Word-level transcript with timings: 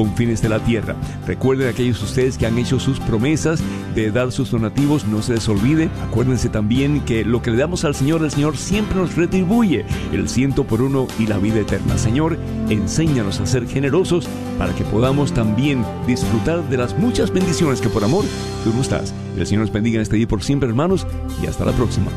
confines 0.00 0.40
de 0.40 0.48
la 0.48 0.60
tierra. 0.60 0.96
Recuerden 1.26 1.68
aquellos 1.68 2.02
ustedes 2.02 2.38
que 2.38 2.46
han 2.46 2.56
hecho 2.56 2.80
sus 2.80 2.98
promesas 2.98 3.60
de 3.94 4.10
dar 4.10 4.32
sus 4.32 4.50
donativos, 4.50 5.06
no 5.06 5.20
se 5.20 5.34
les 5.34 5.46
olvide. 5.46 5.90
Acuérdense 6.08 6.48
también 6.48 7.00
que 7.00 7.22
lo 7.22 7.42
que 7.42 7.50
le 7.50 7.58
damos 7.58 7.84
al 7.84 7.94
Señor, 7.94 8.24
el 8.24 8.30
Señor 8.30 8.56
siempre 8.56 8.96
nos 8.96 9.14
retribuye 9.14 9.84
el 10.10 10.26
ciento 10.30 10.64
por 10.64 10.80
uno 10.80 11.06
y 11.18 11.26
la 11.26 11.36
vida 11.36 11.60
eterna. 11.60 11.98
Señor, 11.98 12.38
enséñanos 12.70 13.40
a 13.40 13.46
ser 13.46 13.68
generosos 13.68 14.26
para 14.56 14.74
que 14.74 14.84
podamos 14.84 15.34
también 15.34 15.84
disfrutar 16.06 16.66
de 16.70 16.78
las 16.78 16.98
muchas 16.98 17.30
bendiciones 17.30 17.82
que 17.82 17.90
por 17.90 18.02
amor 18.02 18.24
tú 18.64 18.72
nos 18.72 18.88
das. 18.88 19.12
El 19.36 19.46
Señor 19.46 19.64
nos 19.64 19.72
bendiga 19.72 19.96
en 19.96 20.02
este 20.02 20.16
día 20.16 20.26
por 20.26 20.42
siempre, 20.42 20.66
hermanos, 20.66 21.06
y 21.42 21.46
hasta 21.46 21.66
la 21.66 21.72
próxima. 21.72 22.10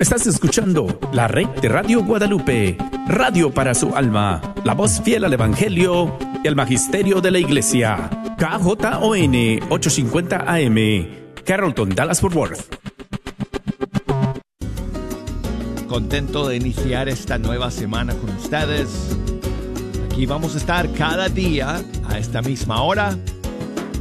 Estás 0.00 0.26
escuchando 0.26 0.98
la 1.12 1.28
red 1.28 1.46
de 1.60 1.68
Radio 1.68 2.02
Guadalupe, 2.02 2.78
radio 3.06 3.52
para 3.52 3.74
su 3.74 3.94
alma, 3.94 4.40
la 4.64 4.72
voz 4.72 5.02
fiel 5.02 5.26
al 5.26 5.34
Evangelio 5.34 6.16
y 6.42 6.48
al 6.48 6.56
Magisterio 6.56 7.20
de 7.20 7.30
la 7.30 7.38
Iglesia. 7.38 8.08
KJON 8.38 9.60
850 9.68 10.36
AM, 10.38 11.06
Carrollton, 11.44 11.90
Dallas 11.90 12.18
Fort 12.18 12.34
Worth. 12.34 12.60
Contento 15.86 16.48
de 16.48 16.56
iniciar 16.56 17.10
esta 17.10 17.36
nueva 17.36 17.70
semana 17.70 18.14
con 18.14 18.30
ustedes. 18.30 19.14
Aquí 20.06 20.24
vamos 20.24 20.54
a 20.54 20.58
estar 20.58 20.90
cada 20.94 21.28
día 21.28 21.82
a 22.08 22.18
esta 22.18 22.40
misma 22.40 22.82
hora 22.84 23.18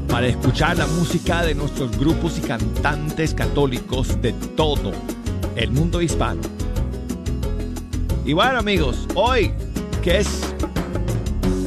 para 0.08 0.28
escuchar 0.28 0.78
la 0.78 0.88
música 0.88 1.44
de 1.44 1.56
nuestros 1.56 1.98
grupos 2.00 2.38
y 2.38 2.42
cantantes 2.42 3.34
católicos 3.34 4.22
de 4.22 4.32
todo 4.56 4.94
el 5.56 5.72
mundo 5.72 6.02
hispano. 6.02 6.42
Y 8.26 8.34
bueno 8.34 8.60
amigos, 8.60 9.08
hoy 9.16 9.52
que 10.02 10.20
es 10.20 10.54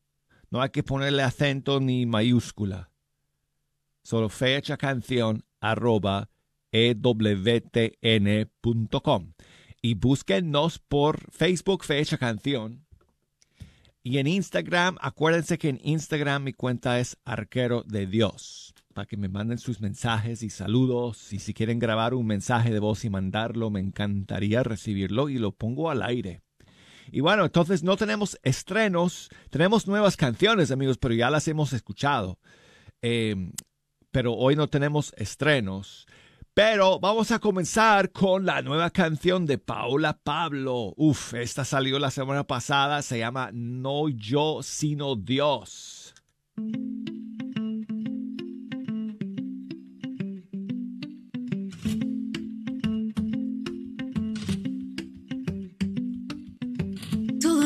No 0.50 0.62
hay 0.62 0.70
que 0.70 0.84
ponerle 0.84 1.24
acento 1.24 1.80
ni 1.80 2.06
mayúscula. 2.06 2.92
Solo 4.04 4.30
fe 4.30 4.58
hecha 4.58 4.78
canción 4.78 5.44
arroba 5.60 6.30
ewtn.com. 6.72 7.74
Y 9.82 9.94
búsquennos 9.94 10.80
por 10.80 11.32
Facebook 11.32 11.84
Fecha 11.84 12.18
Canción 12.18 12.86
y 14.06 14.20
en 14.20 14.28
Instagram, 14.28 14.98
acuérdense 15.02 15.58
que 15.58 15.68
en 15.68 15.80
Instagram 15.84 16.44
mi 16.44 16.54
cuenta 16.54 17.00
es 17.00 17.18
Arquero 17.26 17.82
de 17.88 18.06
Dios. 18.06 18.65
Para 18.96 19.08
que 19.08 19.18
me 19.18 19.28
manden 19.28 19.58
sus 19.58 19.82
mensajes 19.82 20.42
y 20.42 20.50
saludos. 20.50 21.34
Y 21.34 21.40
si 21.40 21.54
quieren 21.54 21.80
grabar 21.80 22.14
un 22.14 22.26
mensaje 22.26 22.72
de 22.72 22.80
voz 22.80 23.04
y 23.04 23.10
mandarlo, 23.10 23.70
me 23.70 23.82
encantaría 23.82 24.64
recibirlo 24.64 25.28
y 25.28 25.38
lo 25.38 25.52
pongo 25.52 25.90
al 25.90 26.02
aire. 26.02 26.44
Y 27.12 27.20
bueno, 27.20 27.44
entonces 27.44 27.84
no 27.84 27.98
tenemos 27.98 28.40
estrenos, 28.42 29.30
tenemos 29.50 29.86
nuevas 29.86 30.16
canciones, 30.16 30.72
amigos, 30.72 30.98
pero 30.98 31.14
ya 31.14 31.30
las 31.30 31.46
hemos 31.50 31.74
escuchado. 31.74 32.40
Eh, 33.02 33.52
pero 34.12 34.34
hoy 34.34 34.56
no 34.56 34.70
tenemos 34.70 35.14
estrenos. 35.18 36.08
Pero 36.54 37.02
vamos 37.02 37.32
a 37.32 37.40
comenzar 37.40 38.14
con 38.14 38.46
la 38.46 38.62
nueva 38.62 38.92
canción 38.92 39.46
de 39.46 39.58
Paula 39.58 40.18
Pablo. 40.24 40.94
Uf, 40.96 41.34
esta 41.34 41.66
salió 41.66 42.00
la 42.00 42.12
semana 42.12 42.46
pasada, 42.46 43.02
se 43.02 43.20
llama 43.20 43.50
No 43.52 44.08
yo, 44.08 44.62
sino 44.64 45.18
Dios. 45.18 46.14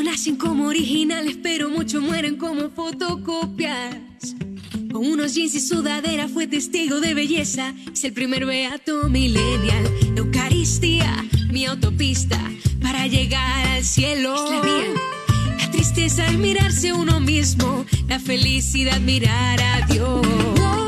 Nacen 0.09 0.37
como 0.37 0.65
originales, 0.65 1.37
pero 1.43 1.69
muchos 1.69 2.01
mueren 2.01 2.35
como 2.35 2.71
fotocopias. 2.71 3.95
Con 4.91 5.05
unos 5.05 5.35
jeans 5.35 5.53
y 5.53 5.59
sudadera 5.59 6.27
fue 6.27 6.47
testigo 6.47 6.99
de 6.99 7.13
belleza. 7.13 7.75
Es 7.93 8.03
el 8.03 8.13
primer 8.13 8.47
beato 8.47 9.07
millennial. 9.07 9.85
Eucaristía, 10.15 11.25
mi 11.51 11.65
autopista 11.65 12.41
para 12.81 13.05
llegar 13.05 13.67
al 13.67 13.83
cielo. 13.83 14.33
Es 14.33 14.51
la 14.51 14.61
vía. 14.61 15.01
La 15.59 15.71
tristeza 15.71 16.25
es 16.25 16.39
mirarse 16.39 16.91
uno 16.91 17.19
mismo. 17.19 17.85
La 18.07 18.19
felicidad 18.19 18.99
mirar 18.99 19.61
a 19.61 19.85
Dios. 19.85 20.78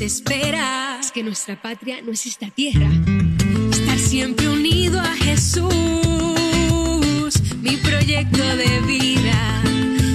Es 0.00 0.22
que 1.12 1.22
nuestra 1.22 1.60
patria 1.60 2.00
no 2.00 2.10
es 2.12 2.24
esta 2.24 2.48
tierra. 2.48 2.88
Estar 3.70 3.98
siempre 3.98 4.48
unido 4.48 4.98
a 4.98 5.14
Jesús, 5.14 5.68
mi 7.60 7.76
proyecto 7.76 8.42
de 8.56 8.80
vida, 8.86 9.62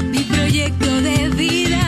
mi 0.09 0.23
proyecto 0.23 1.01
de 1.01 1.29
vida. 1.29 1.84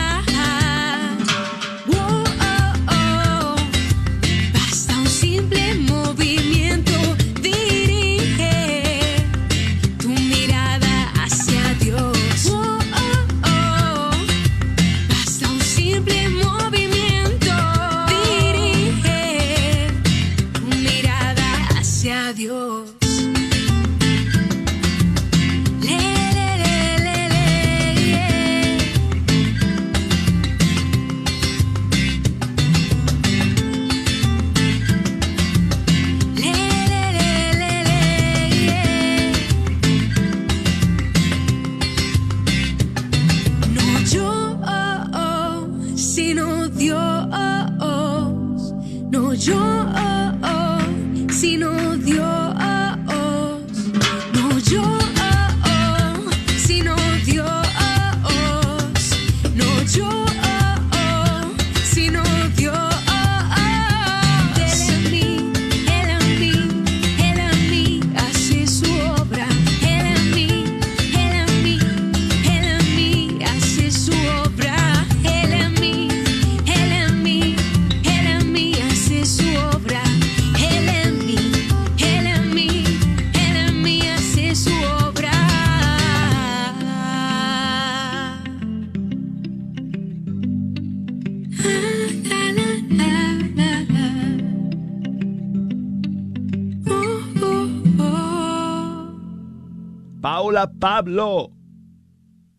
Pablo. 100.78 101.52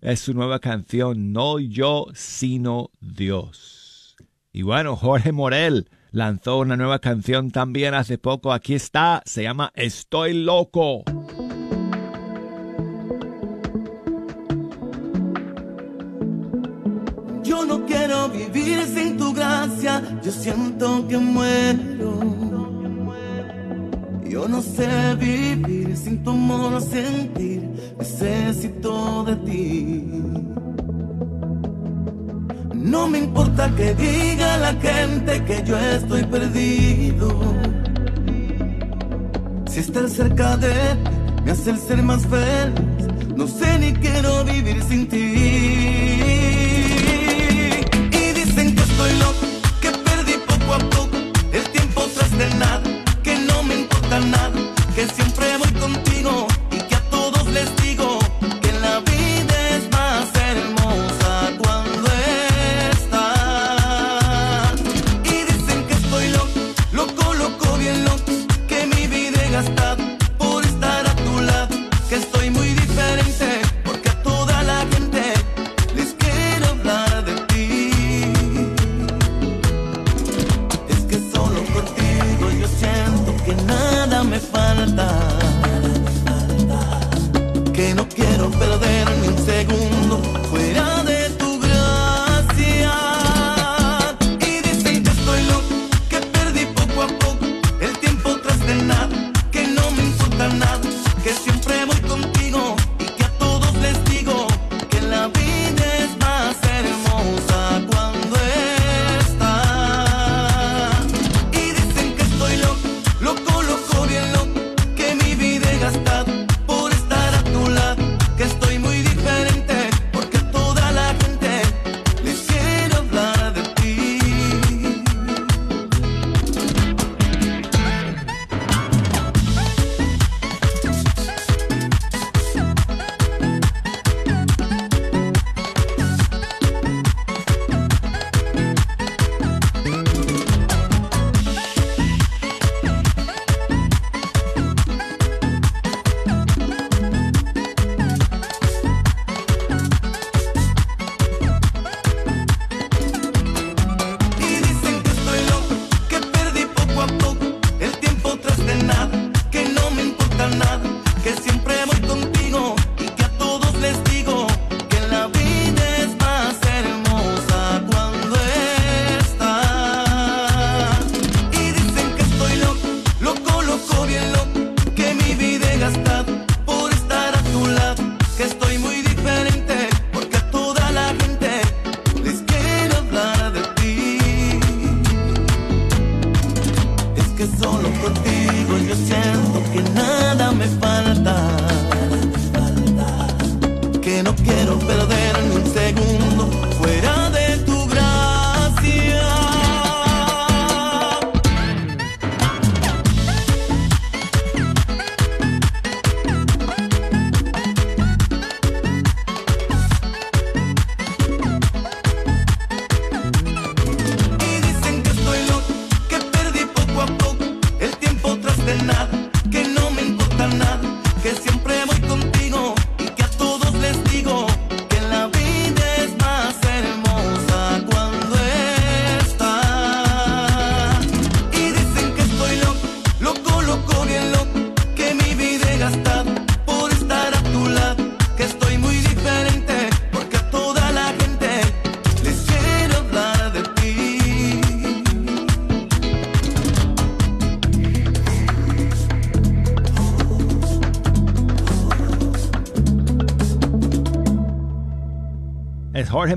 Es 0.02 0.22
su 0.22 0.34
nueva 0.34 0.60
canción, 0.60 1.32
No 1.32 1.60
yo, 1.60 2.08
sino 2.14 2.92
Dios. 3.00 4.16
Y 4.52 4.64
bueno, 4.64 4.96
Jorge 4.96 5.32
Morel 5.32 5.90
lanzó 6.12 6.60
una 6.60 6.76
nueva 6.76 7.00
canción 7.00 7.52
también 7.52 7.94
hace 7.94 8.18
poco. 8.18 8.52
Aquí 8.52 8.74
está, 8.74 9.22
se 9.26 9.44
llama 9.44 9.72
Estoy 9.76 10.34
loco. 10.34 11.04
Yo 17.44 17.66
no 17.66 17.86
quiero 17.86 18.30
vivir 18.30 18.84
sin 18.86 19.18
tu 19.18 19.34
gracia, 19.34 20.20
yo 20.24 20.32
siento 20.32 21.08
que 21.08 21.18
muero. 21.18 22.69
Yo 24.30 24.48
no 24.48 24.62
sé 24.62 25.16
vivir 25.16 25.98
sin 25.98 26.24
tu 26.24 26.30
amor, 26.30 26.80
sentir, 26.84 27.68
necesito 27.98 29.24
de 29.24 29.36
ti. 29.38 30.06
No 32.76 33.08
me 33.08 33.18
importa 33.18 33.74
que 33.76 33.96
diga 33.96 34.58
la 34.58 34.74
gente 34.74 35.44
que 35.46 35.64
yo 35.66 35.76
estoy 35.80 36.24
perdido. 36.26 37.28
Si 39.68 39.80
estar 39.80 40.08
cerca 40.08 40.58
de 40.58 40.74
ti 40.74 41.12
me 41.44 41.52
hace 41.52 41.72
el 41.72 41.80
ser 41.80 42.04
más 42.04 42.24
feliz, 42.28 43.08
no 43.36 43.48
sé 43.48 43.80
ni 43.80 43.94
quiero 43.94 44.44
vivir 44.44 44.84
sin 44.84 45.08
ti. 45.08 46.49
Que 55.00 55.08
siempre 55.08 55.49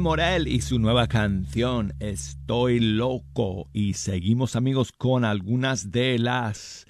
Morel 0.02 0.48
y 0.48 0.60
su 0.60 0.78
nueva 0.78 1.06
canción 1.06 1.94
Estoy 2.00 2.80
loco. 2.80 3.68
Y 3.72 3.94
seguimos 3.94 4.56
amigos 4.56 4.92
con 4.92 5.24
algunas 5.24 5.92
de 5.92 6.18
las 6.18 6.86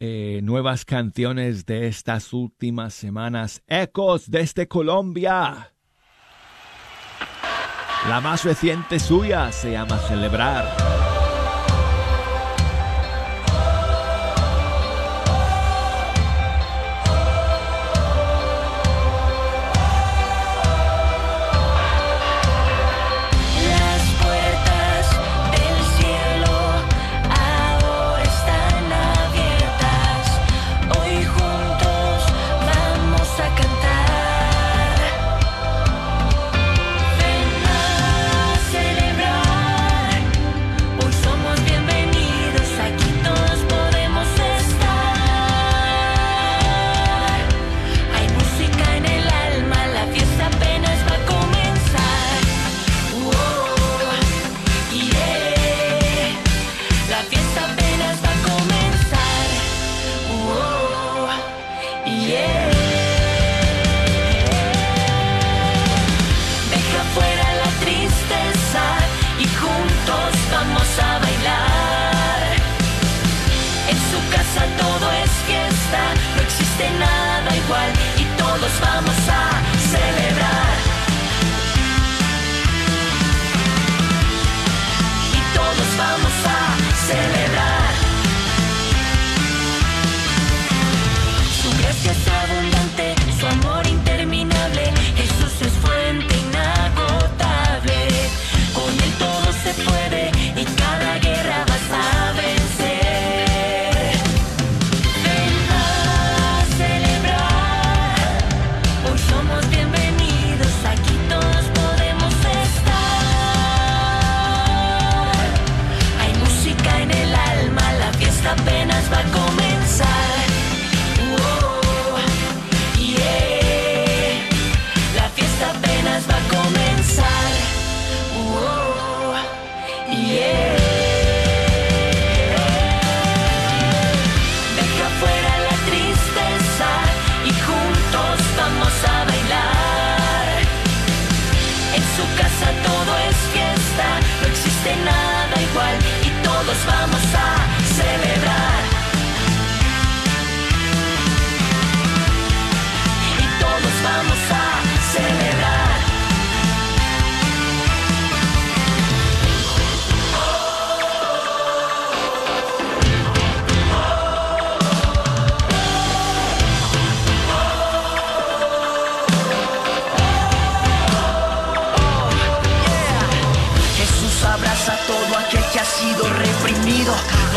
eh, 0.00 0.40
nuevas 0.42 0.84
canciones 0.84 1.64
de 1.64 1.86
estas 1.86 2.32
últimas 2.32 2.92
semanas. 2.92 3.62
Ecos 3.68 4.30
desde 4.30 4.66
Colombia. 4.66 5.72
La 8.08 8.20
más 8.20 8.44
reciente 8.44 8.98
suya 8.98 9.52
se 9.52 9.72
llama 9.72 9.96
Celebrar. 9.98 11.09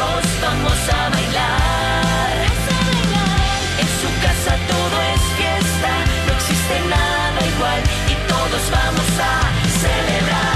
juntos 0.00 0.30
vamos 0.42 0.78
a 0.92 1.08
bailar. 1.10 2.36
En 3.78 3.88
su 4.00 4.08
casa 4.24 4.56
todo 4.68 4.96
es 5.14 5.22
fiesta, 5.38 5.90
no 6.26 6.32
existe 6.34 6.76
nada 6.88 7.40
igual 7.54 7.80
y 8.08 8.14
todos 8.28 8.62
vamos 8.70 9.10
a 9.20 9.32
celebrar. 9.80 10.49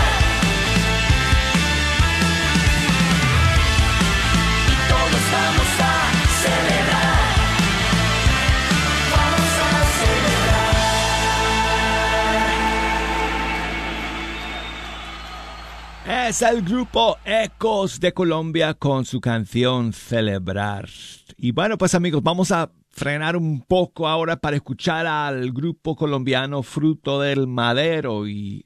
El 16.25 16.63
grupo 16.63 17.19
Ecos 17.27 18.01
de 18.01 18.15
Colombia 18.15 18.73
con 18.73 19.05
su 19.05 19.21
canción 19.21 19.93
Celebrar. 19.93 20.89
Y 21.37 21.53
bueno, 21.53 21.77
pues 21.77 21.95
amigos, 21.95 22.23
vamos 22.23 22.51
a 22.51 22.73
frenar 22.89 23.37
un 23.37 23.61
poco 23.61 24.09
ahora 24.09 24.37
para 24.37 24.57
escuchar 24.57 25.07
al 25.07 25.53
grupo 25.53 25.95
colombiano 25.95 26.63
Fruto 26.63 27.21
del 27.21 27.47
Madero 27.47 28.27
y 28.27 28.65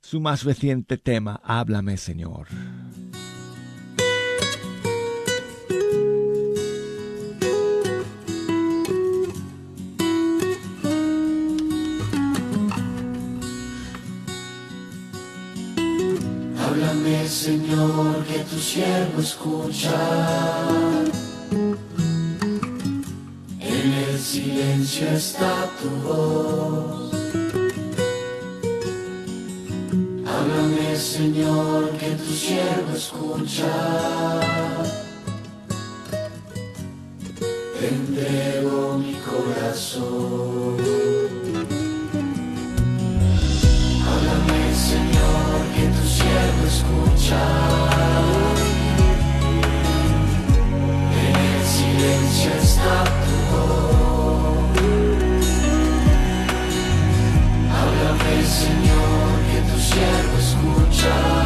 su 0.00 0.20
más 0.20 0.42
reciente 0.42 0.98
tema, 0.98 1.40
Háblame 1.44 1.96
Señor. 1.98 2.48
Señor, 17.42 18.24
que 18.24 18.38
tu 18.38 18.56
siervo 18.56 19.20
escucha. 19.20 19.98
En 23.58 23.92
el 23.94 24.16
silencio 24.16 25.08
está 25.08 25.68
tu 25.80 25.88
voz. 26.06 27.10
Háblame, 30.24 30.96
Señor, 30.96 31.90
que 31.98 32.10
tu 32.10 32.32
siervo 32.32 32.94
escucha. 32.94 33.72
Te 37.80 37.88
entrego 37.88 38.98
mi 38.98 39.14
corazón. 39.14 41.11
quiero 46.22 46.62
escuchar. 46.66 47.92
En 51.24 51.34
el 51.50 51.62
silencio 51.76 52.50
está 52.62 52.96
tu 53.24 53.36
voz. 53.50 54.72
Háblame, 57.76 58.34
Señor, 58.62 59.32
que 59.50 59.58
tu 59.70 59.76
siervo 59.78 60.36
escucha. 60.46 61.41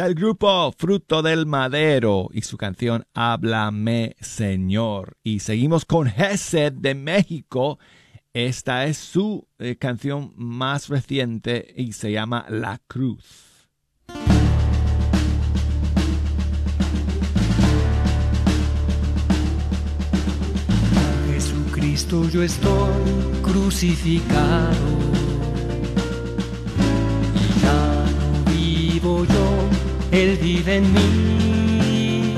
Es 0.00 0.06
el 0.06 0.14
grupo 0.14 0.72
Fruto 0.78 1.20
del 1.20 1.44
Madero 1.44 2.30
y 2.32 2.40
su 2.40 2.56
canción 2.56 3.04
Háblame 3.12 4.16
Señor. 4.18 5.18
Y 5.22 5.40
seguimos 5.40 5.84
con 5.84 6.06
Gesed 6.06 6.72
de 6.72 6.94
México. 6.94 7.78
Esta 8.32 8.86
es 8.86 8.96
su 8.96 9.46
eh, 9.58 9.76
canción 9.76 10.32
más 10.36 10.88
reciente 10.88 11.74
y 11.76 11.92
se 11.92 12.12
llama 12.12 12.46
La 12.48 12.80
Cruz. 12.86 13.68
Jesucristo 21.30 22.26
yo 22.30 22.42
estoy 22.42 23.42
crucificado. 23.42 24.72
Y 27.34 27.60
ya 27.60 28.06
no 28.18 28.50
vivo 28.50 29.26
yo, 29.26 29.49
Él 30.12 30.38
vive 30.42 30.76
en 30.76 30.92
mí. 30.92 32.34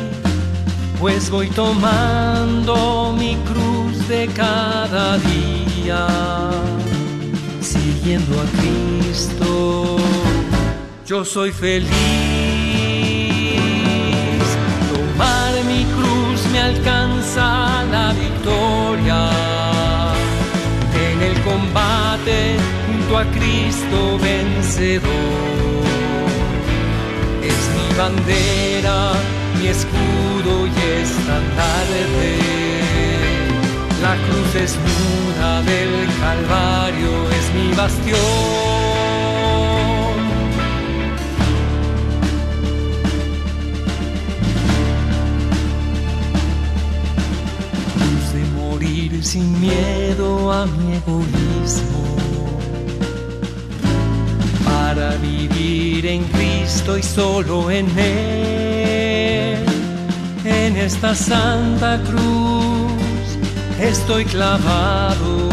Pues 1.00 1.30
voy 1.30 1.48
tomando 1.48 3.14
mi 3.18 3.36
cruz 3.36 4.08
de 4.08 4.28
cada 4.28 5.18
día, 5.18 6.06
siguiendo 7.60 8.40
a 8.40 8.44
Cristo. 8.60 9.96
Yo 11.06 11.24
soy 11.24 11.50
feliz. 11.50 11.90
Tomar 14.92 15.64
mi 15.64 15.84
cruz 15.96 16.46
me 16.52 16.60
alcanza 16.60 17.84
la 17.90 18.12
victoria. 18.12 19.30
En 21.10 21.22
el 21.22 21.40
combate 21.42 22.56
junto 22.86 23.18
a 23.18 23.24
Cristo 23.32 24.18
vencedor. 24.18 25.52
Es 27.92 27.98
bandera, 27.98 29.12
mi 29.58 29.66
escudo 29.68 30.66
y 30.66 30.70
estandarte. 31.02 32.38
La 34.00 34.16
cruz 34.16 34.54
desnuda 34.54 35.62
del 35.62 36.08
Calvario 36.20 37.30
es 37.30 37.54
mi 37.54 37.74
bastión. 37.74 38.18
Luz 47.98 48.32
de 48.32 48.42
morir 48.56 49.24
sin 49.24 49.60
miedo 49.60 50.50
a 50.50 50.66
mi 50.66 50.94
egoísmo. 50.94 52.31
Para 54.94 55.16
vivir 55.16 56.04
en 56.04 56.22
Cristo 56.24 56.98
y 56.98 57.02
solo 57.02 57.70
en 57.70 57.88
Él. 57.98 59.64
En 60.44 60.76
esta 60.76 61.14
santa 61.14 61.98
cruz 62.02 62.92
estoy 63.80 64.26
clavado, 64.26 65.48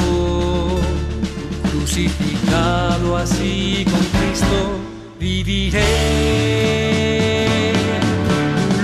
crucificado 1.72 3.16
así 3.16 3.86
con 3.86 4.04
Cristo 4.20 4.60
viviré. 5.18 5.86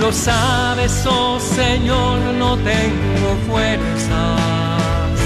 Lo 0.00 0.10
sabes, 0.10 1.04
oh 1.06 1.38
Señor, 1.38 2.18
no 2.38 2.56
tengo 2.56 3.28
fuerzas. 3.46 5.20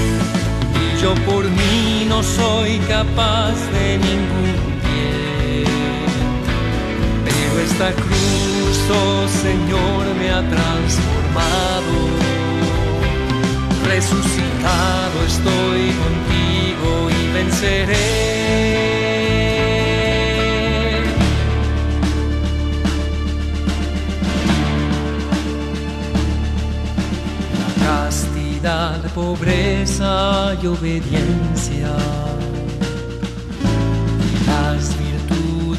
Y 0.74 1.00
yo 1.00 1.14
por 1.24 1.44
mí 1.44 2.04
no 2.08 2.20
soy 2.20 2.78
capaz 2.88 3.54
de 3.72 3.98
ningún 3.98 4.59
Señor, 9.42 10.04
me 10.18 10.30
ha 10.30 10.42
transformado. 10.56 11.94
Resucitado 13.86 15.16
estoy 15.26 15.82
contigo 16.02 17.10
y 17.10 17.32
venceré. 17.32 18.40
castidad, 28.60 29.00
pobreza 29.14 30.54
y 30.62 30.66
obediencia. 30.66 32.19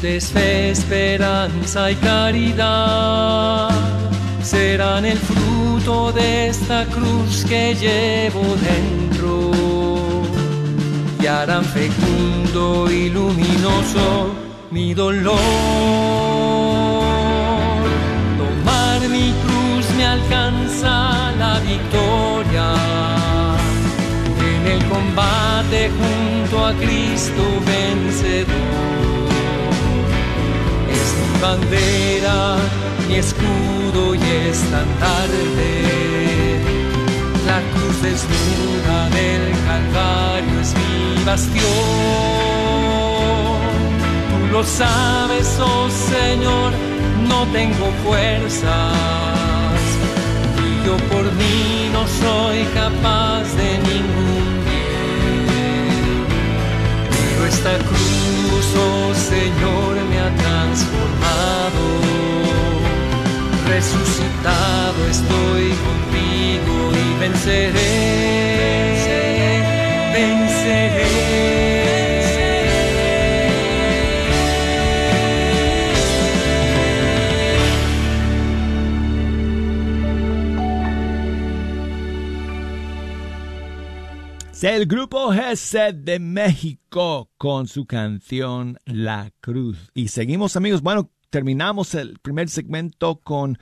Virtudes, 0.02 0.32
fe, 0.32 0.70
esperanza 0.70 1.90
y 1.90 1.94
caridad 1.96 3.70
serán 4.42 5.04
el 5.04 5.18
fruto 5.18 6.12
de 6.12 6.48
esta 6.48 6.84
cruz 6.86 7.44
que 7.48 7.74
llevo 7.74 8.42
dentro 8.56 9.50
y 11.20 11.26
harán 11.26 11.64
fecundo 11.64 12.90
y 12.90 13.10
luminoso 13.10 14.34
mi 14.70 14.92
dolor. 14.92 15.38
Tomar 18.38 19.08
mi 19.08 19.32
cruz 19.44 19.86
me 19.96 20.04
alcanza 20.04 21.32
la 21.38 21.60
victoria. 21.60 22.74
En 24.40 24.66
el 24.72 24.84
combate 24.86 25.90
junto 25.90 26.66
a 26.66 26.72
Cristo 26.74 27.42
vencedor. 27.64 28.91
Bandera, 31.42 32.56
mi 33.08 33.16
escudo 33.16 34.14
y 34.14 34.22
estandarte. 34.48 35.72
La 37.44 37.60
cruz 37.72 38.00
desnuda 38.00 39.10
del 39.10 39.50
Calvario 39.66 40.60
es 40.60 40.72
mi 40.72 41.24
bastión. 41.24 41.64
Tú 44.30 44.52
lo 44.52 44.62
sabes, 44.62 45.58
oh 45.58 45.88
Señor, 45.90 46.70
no 47.28 47.44
tengo 47.52 47.90
fuerzas 48.04 48.94
y 50.64 50.86
yo 50.86 50.96
por 51.10 51.24
mí 51.24 51.90
no 51.92 52.06
soy 52.06 52.62
capaz 52.72 53.42
de 53.56 53.78
ningún 53.88 54.46
bien. 54.68 56.24
Pero 57.10 57.46
esta 57.46 57.78
cruz, 57.88 58.66
oh 58.78 59.12
Señor, 59.12 59.96
me 60.08 60.20
ha 60.20 60.30
transformado. 60.36 61.21
Resucitado 63.82 65.08
estoy 65.08 65.70
contigo 65.70 66.92
y 66.92 67.20
venceré. 67.20 67.72
Venceré. 70.12 71.32
El 84.62 84.86
grupo 84.86 85.32
Gesed 85.32 85.94
de 85.94 86.18
México 86.18 87.30
con 87.36 87.68
su 87.68 87.84
canción 87.86 88.78
La 88.84 89.30
Cruz. 89.40 89.90
Y 89.94 90.08
seguimos 90.08 90.56
amigos, 90.56 90.82
bueno, 90.82 91.11
terminamos 91.32 91.94
el 91.94 92.18
primer 92.18 92.50
segmento 92.50 93.20
con 93.20 93.58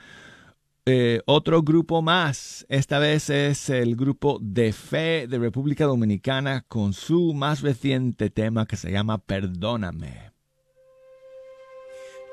eh, 0.87 1.21
otro 1.25 1.63
grupo 1.63 2.03
más. 2.03 2.67
Esta 2.69 2.99
vez 2.99 3.31
es 3.31 3.71
el 3.71 3.95
grupo 3.95 4.39
de 4.43 4.73
fe 4.73 5.29
de 5.29 5.39
República 5.39 5.85
Dominicana 5.85 6.65
con 6.67 6.93
su 6.93 7.33
más 7.33 7.61
reciente 7.61 8.29
tema 8.29 8.67
que 8.67 8.77
se 8.77 8.91
llama 8.91 9.19
Perdóname. 9.19 10.33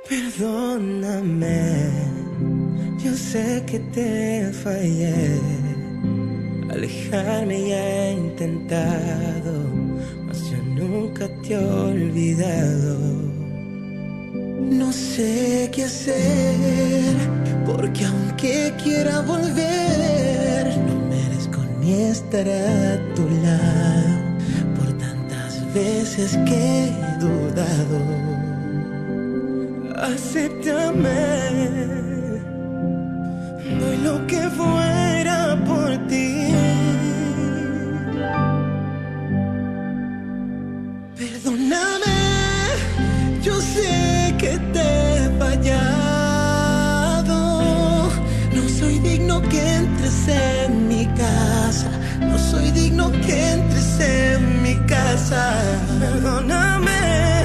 Perdóname, 0.10 1.92
yo 3.04 3.14
sé 3.14 3.64
que 3.68 3.80
te 3.94 4.52
fallé. 4.54 5.40
alejarme 6.72 7.70
ya 7.70 8.08
he 8.08 8.14
intentado, 8.14 9.70
mas 10.26 10.50
yo 10.50 10.58
nunca 10.64 11.30
te 11.44 11.54
he 11.54 11.58
olvidado. 11.58 13.37
No 14.60 14.92
sé 14.92 15.70
qué 15.72 15.84
hacer, 15.86 17.16
porque 17.66 18.06
aunque 18.06 18.74
quiera 18.84 19.22
volver, 19.22 20.78
no 20.88 20.96
merezco 21.10 21.60
ni 21.80 21.94
estar 21.94 22.48
a 22.48 23.16
tu 23.16 23.24
lado 23.46 24.18
por 24.76 24.92
tantas 24.98 25.62
veces 25.74 26.38
que 26.48 26.86
he 26.86 26.92
dudado. 27.20 28.00
Acéptame, 29.96 31.10
doy 33.80 33.98
lo 33.98 34.26
que 34.28 34.42
fuera 34.50 35.58
por 35.66 36.08
ti. 36.08 36.54
Perdóname, 41.18 42.07
que 49.50 49.76
entres 49.76 50.28
en 50.28 50.88
mi 50.88 51.06
casa. 51.08 51.90
No 52.22 52.38
soy 52.38 52.72
digno 52.72 53.12
que 53.12 53.52
entres 53.52 54.00
en 54.00 54.62
mi 54.64 54.76
casa. 54.88 55.42
Perdóname, 56.00 57.44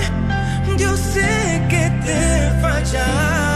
yo 0.78 0.96
sé 0.96 1.62
que 1.68 1.90
te 2.04 2.12
he. 2.12 3.51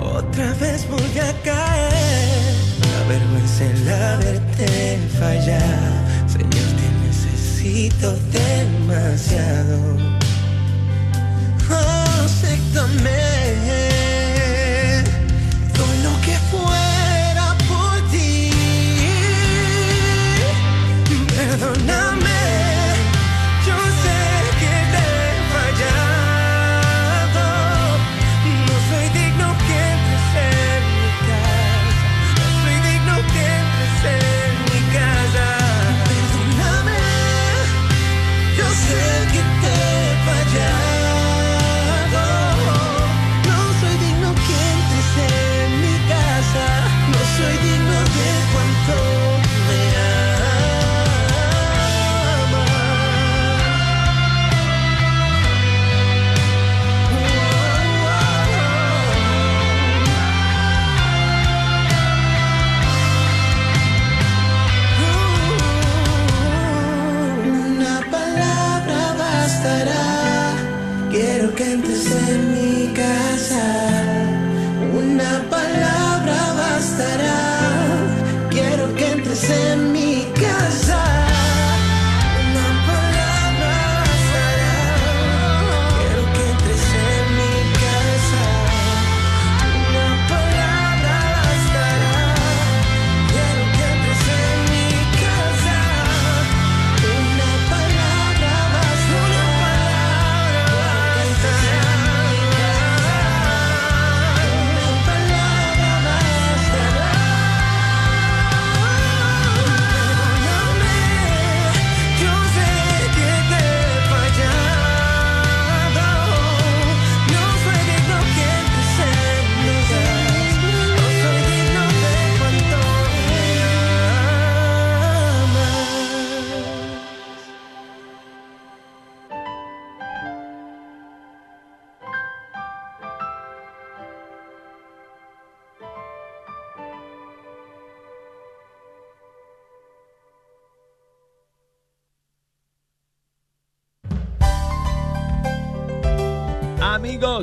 Otra 0.00 0.54
vez 0.54 0.88
voy 0.88 1.18
a 1.18 1.30
caer. 1.42 2.54
La 2.80 3.02
vergüenza 3.06 3.64
en 3.64 3.84
la 3.84 4.16
verte 4.16 4.98
fallar. 5.18 5.92
Señor, 6.26 6.68
te 6.78 6.88
necesito 7.06 8.16
demasiado. 8.32 9.78
Acéptame. 11.68 13.12
Doy 13.12 13.21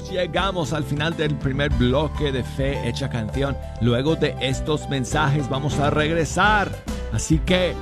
Llegamos 0.07 0.73
al 0.73 0.83
final 0.83 1.15
del 1.17 1.35
primer 1.35 1.71
bloque 1.71 2.31
de 2.31 2.43
Fe 2.43 2.87
Hecha 2.87 3.09
Canción. 3.09 3.57
Luego 3.81 4.15
de 4.15 4.35
estos 4.39 4.87
mensajes 4.89 5.49
vamos 5.49 5.77
a 5.79 5.89
regresar. 5.89 6.71
Así 7.11 7.39
que 7.39 7.73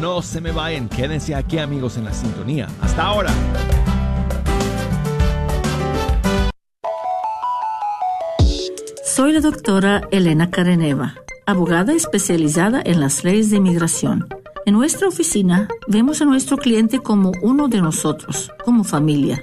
no 0.00 0.22
se 0.22 0.40
me 0.40 0.52
vayan, 0.52 0.88
quédense 0.88 1.34
aquí 1.34 1.58
amigos 1.58 1.96
en 1.96 2.04
la 2.04 2.12
sintonía. 2.12 2.68
Hasta 2.80 3.02
ahora. 3.02 3.30
Soy 9.04 9.32
la 9.32 9.40
doctora 9.40 10.02
Elena 10.10 10.50
Careneva, 10.50 11.14
abogada 11.46 11.94
especializada 11.94 12.82
en 12.84 13.00
las 13.00 13.24
leyes 13.24 13.50
de 13.50 13.56
inmigración. 13.56 14.28
En 14.66 14.74
nuestra 14.74 15.08
oficina 15.08 15.68
vemos 15.88 16.20
a 16.20 16.26
nuestro 16.26 16.58
cliente 16.58 16.98
como 16.98 17.32
uno 17.40 17.68
de 17.68 17.80
nosotros, 17.80 18.50
como 18.64 18.84
familia. 18.84 19.42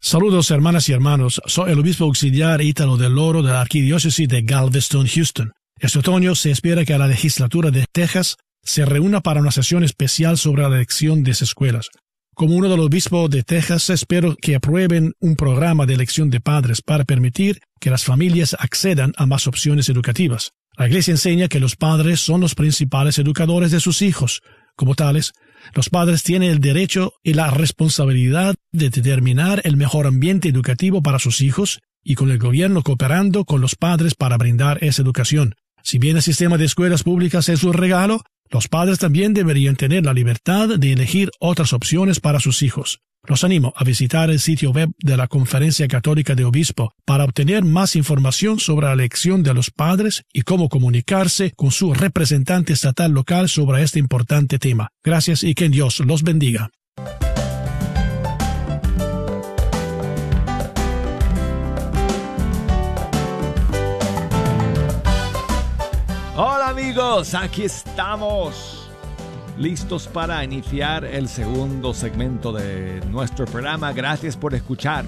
Saludos 0.00 0.50
hermanas 0.50 0.88
y 0.88 0.92
hermanos, 0.92 1.40
soy 1.46 1.72
el 1.72 1.78
obispo 1.78 2.04
auxiliar 2.04 2.62
Ítalo 2.62 2.96
del 2.96 3.18
Oro 3.18 3.42
de 3.42 3.52
la 3.52 3.60
Arquidiócesis 3.60 4.28
de 4.28 4.42
Galveston, 4.42 5.06
Houston. 5.06 5.52
Este 5.78 5.98
otoño 5.98 6.34
se 6.34 6.50
espera 6.50 6.84
que 6.84 6.96
la 6.96 7.06
legislatura 7.06 7.70
de 7.70 7.84
Texas 7.92 8.36
se 8.62 8.84
reúna 8.84 9.20
para 9.20 9.40
una 9.40 9.50
sesión 9.50 9.84
especial 9.84 10.38
sobre 10.38 10.62
la 10.62 10.68
elección 10.68 11.22
de 11.22 11.32
escuelas. 11.32 11.90
Como 12.34 12.54
uno 12.54 12.68
de 12.68 12.76
los 12.76 12.86
obispos 12.86 13.28
de 13.28 13.42
Texas, 13.42 13.90
espero 13.90 14.34
que 14.36 14.54
aprueben 14.54 15.12
un 15.20 15.36
programa 15.36 15.84
de 15.84 15.94
elección 15.94 16.30
de 16.30 16.40
padres 16.40 16.80
para 16.80 17.04
permitir 17.04 17.60
que 17.80 17.90
las 17.90 18.04
familias 18.04 18.56
accedan 18.58 19.12
a 19.16 19.26
más 19.26 19.46
opciones 19.46 19.88
educativas. 19.88 20.52
La 20.76 20.86
Iglesia 20.86 21.12
enseña 21.12 21.48
que 21.48 21.60
los 21.60 21.76
padres 21.76 22.20
son 22.20 22.40
los 22.40 22.54
principales 22.54 23.18
educadores 23.18 23.70
de 23.70 23.80
sus 23.80 24.00
hijos. 24.00 24.40
Como 24.76 24.94
tales, 24.94 25.32
los 25.74 25.88
padres 25.90 26.22
tienen 26.22 26.50
el 26.50 26.60
derecho 26.60 27.14
y 27.22 27.34
la 27.34 27.50
responsabilidad 27.50 28.54
de 28.72 28.90
determinar 28.90 29.60
el 29.64 29.76
mejor 29.76 30.06
ambiente 30.06 30.48
educativo 30.48 31.02
para 31.02 31.18
sus 31.18 31.40
hijos 31.40 31.80
y 32.02 32.14
con 32.14 32.30
el 32.30 32.38
gobierno 32.38 32.82
cooperando 32.82 33.44
con 33.44 33.60
los 33.60 33.76
padres 33.76 34.14
para 34.14 34.38
brindar 34.38 34.82
esa 34.82 35.02
educación. 35.02 35.54
Si 35.82 35.98
bien 35.98 36.16
el 36.16 36.22
sistema 36.22 36.58
de 36.58 36.64
escuelas 36.64 37.02
públicas 37.02 37.48
es 37.48 37.64
un 37.64 37.72
regalo, 37.72 38.22
los 38.50 38.68
padres 38.68 38.98
también 38.98 39.32
deberían 39.32 39.76
tener 39.76 40.04
la 40.04 40.12
libertad 40.12 40.68
de 40.68 40.92
elegir 40.92 41.30
otras 41.38 41.72
opciones 41.72 42.20
para 42.20 42.40
sus 42.40 42.62
hijos. 42.62 43.00
Los 43.26 43.44
animo 43.44 43.72
a 43.76 43.84
visitar 43.84 44.30
el 44.30 44.40
sitio 44.40 44.70
web 44.70 44.90
de 44.98 45.16
la 45.16 45.28
Conferencia 45.28 45.86
Católica 45.88 46.34
de 46.34 46.44
Obispo 46.44 46.94
para 47.04 47.24
obtener 47.24 47.64
más 47.64 47.94
información 47.94 48.58
sobre 48.58 48.86
la 48.86 48.94
elección 48.94 49.42
de 49.42 49.52
los 49.52 49.70
padres 49.70 50.24
y 50.32 50.42
cómo 50.42 50.68
comunicarse 50.68 51.52
con 51.52 51.70
su 51.70 51.92
representante 51.92 52.72
estatal 52.72 53.12
local 53.12 53.48
sobre 53.48 53.82
este 53.82 53.98
importante 53.98 54.58
tema. 54.58 54.88
Gracias 55.04 55.44
y 55.44 55.54
que 55.54 55.68
Dios 55.68 56.00
los 56.00 56.22
bendiga. 56.22 56.70
Hola 66.36 66.70
amigos, 66.70 67.34
aquí 67.34 67.64
estamos 67.64 68.79
listos 69.60 70.08
para 70.08 70.42
iniciar 70.42 71.04
el 71.04 71.28
segundo 71.28 71.92
segmento 71.92 72.50
de 72.50 72.98
nuestro 73.10 73.44
programa. 73.44 73.92
Gracias 73.92 74.34
por 74.34 74.54
escuchar. 74.54 75.04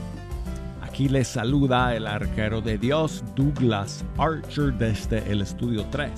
Aquí 0.83 1.09
les 1.09 1.27
saluda 1.27 1.97
el 1.97 2.07
arquero 2.07 2.61
de 2.61 2.77
Dios, 2.77 3.25
Douglas 3.35 4.05
Archer, 4.19 4.75
desde 4.75 5.33
el 5.33 5.41
estudio 5.41 5.87
3. 5.91 6.11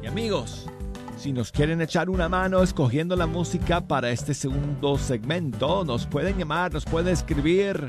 Y 0.00 0.06
amigos, 0.06 0.66
si 1.16 1.32
nos 1.32 1.50
quieren 1.50 1.80
echar 1.80 2.08
una 2.08 2.28
mano 2.28 2.62
escogiendo 2.62 3.16
la 3.16 3.26
música 3.26 3.80
para 3.80 4.10
este 4.10 4.32
segundo 4.32 4.96
segmento, 4.96 5.84
nos 5.84 6.06
pueden 6.06 6.38
llamar, 6.38 6.72
nos 6.72 6.84
pueden 6.84 7.12
escribir. 7.12 7.88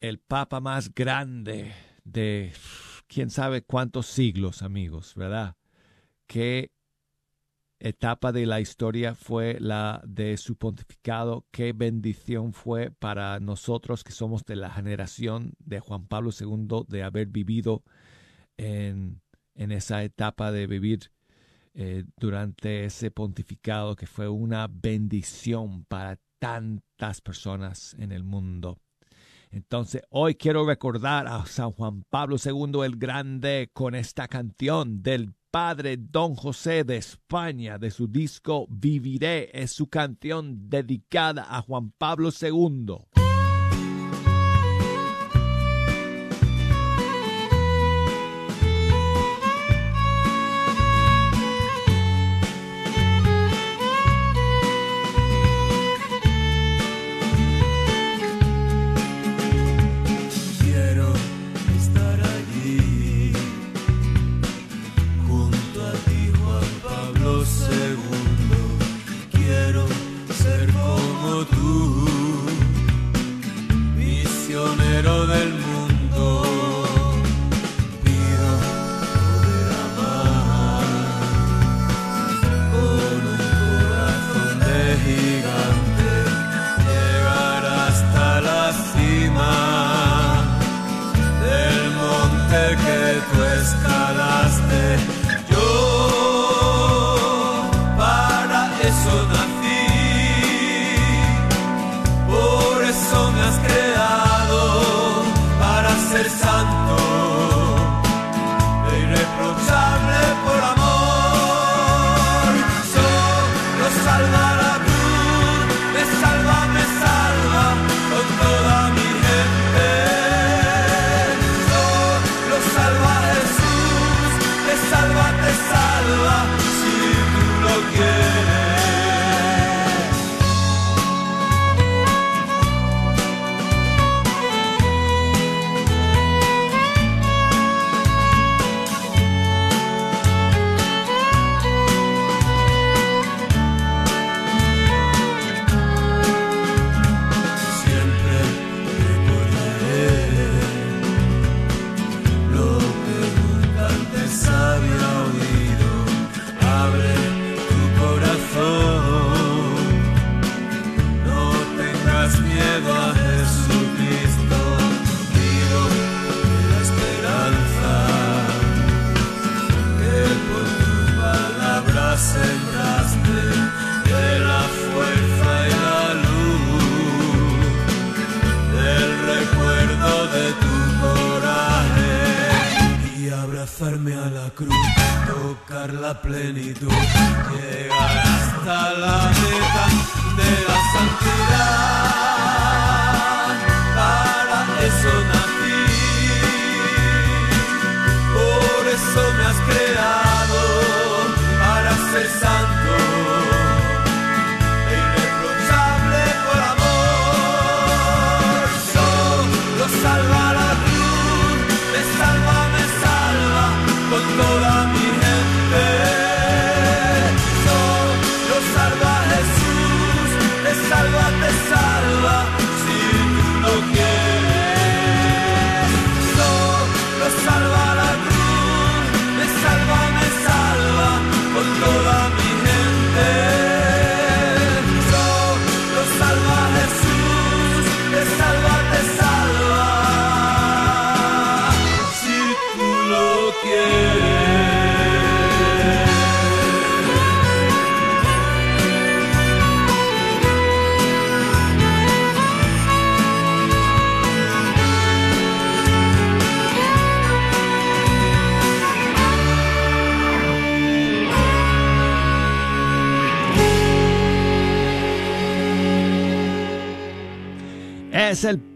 el 0.00 0.18
papa 0.18 0.60
más 0.60 0.92
grande 0.92 1.72
de 2.04 2.52
quién 3.06 3.30
sabe 3.30 3.62
cuántos 3.62 4.06
siglos, 4.06 4.62
amigos, 4.62 5.14
¿verdad? 5.14 5.56
Qué 6.26 6.72
etapa 7.78 8.32
de 8.32 8.46
la 8.46 8.60
historia 8.60 9.14
fue 9.14 9.58
la 9.60 10.02
de 10.06 10.36
su 10.36 10.56
pontificado, 10.56 11.44
qué 11.50 11.72
bendición 11.72 12.52
fue 12.52 12.90
para 12.90 13.38
nosotros 13.40 14.02
que 14.04 14.12
somos 14.12 14.44
de 14.44 14.56
la 14.56 14.70
generación 14.70 15.54
de 15.58 15.80
Juan 15.80 16.06
Pablo 16.06 16.30
II 16.38 16.84
de 16.88 17.02
haber 17.02 17.26
vivido 17.26 17.82
en, 18.56 19.20
en 19.54 19.72
esa 19.72 20.02
etapa 20.04 20.52
de 20.52 20.66
vivir 20.66 21.10
eh, 21.74 22.04
durante 22.16 22.84
ese 22.84 23.10
pontificado 23.10 23.96
que 23.96 24.06
fue 24.06 24.28
una 24.28 24.68
bendición 24.68 25.84
para 25.84 26.18
tantas 26.38 27.20
personas 27.20 27.94
en 27.98 28.12
el 28.12 28.24
mundo. 28.24 28.78
Entonces, 29.50 30.02
hoy 30.08 30.34
quiero 30.34 30.66
recordar 30.66 31.26
a 31.26 31.44
San 31.46 31.72
Juan 31.72 32.04
Pablo 32.08 32.36
II 32.42 32.84
el 32.84 32.96
Grande 32.96 33.70
con 33.72 33.94
esta 33.94 34.26
canción 34.26 35.02
del 35.02 35.34
padre 35.50 35.98
Don 35.98 36.34
José 36.34 36.84
de 36.84 36.96
España 36.96 37.78
de 37.78 37.90
su 37.90 38.06
disco 38.06 38.66
Viviré 38.70 39.50
es 39.52 39.70
su 39.70 39.88
canción 39.88 40.70
dedicada 40.70 41.46
a 41.48 41.60
Juan 41.60 41.92
Pablo 41.98 42.30
II. 42.30 43.31
Cordero 75.02 75.26
del 75.26 75.61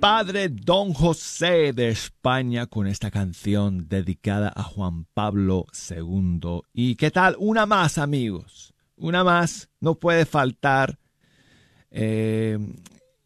padre 0.09 0.51
Don 0.51 0.95
José 0.95 1.73
de 1.73 1.89
España 1.89 2.69
con 2.69 2.87
esta 2.87 3.11
canción 3.11 3.89
dedicada 3.89 4.53
a 4.55 4.63
Juan 4.63 5.05
Pablo 5.13 5.67
II. 5.91 6.61
¿Y 6.73 6.95
qué 6.95 7.11
tal? 7.11 7.35
Una 7.41 7.67
más, 7.67 7.99
amigos. 7.99 8.73
Una 8.95 9.25
más. 9.25 9.69
No 9.81 9.97
puede 9.97 10.25
faltar 10.25 11.01
eh, 11.91 12.57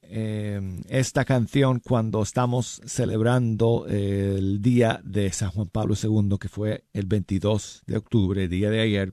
eh, 0.04 0.80
esta 0.88 1.26
canción 1.26 1.80
cuando 1.80 2.22
estamos 2.22 2.80
celebrando 2.86 3.84
eh, 3.86 4.36
el 4.38 4.62
día 4.62 5.02
de 5.04 5.30
San 5.32 5.50
Juan 5.50 5.68
Pablo 5.68 5.94
II, 6.02 6.38
que 6.40 6.48
fue 6.48 6.84
el 6.94 7.04
22 7.04 7.82
de 7.84 7.98
octubre, 7.98 8.48
día 8.48 8.70
de 8.70 8.80
ayer. 8.80 9.12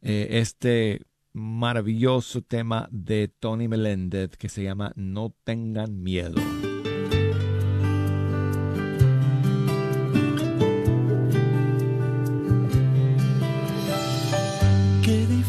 Este 0.00 1.00
maravilloso 1.32 2.42
tema 2.42 2.88
de 2.92 3.26
Tony 3.26 3.66
Meléndez 3.66 4.36
que 4.36 4.48
se 4.48 4.62
llama 4.62 4.92
No 4.94 5.34
tengan 5.42 6.00
miedo. 6.00 6.40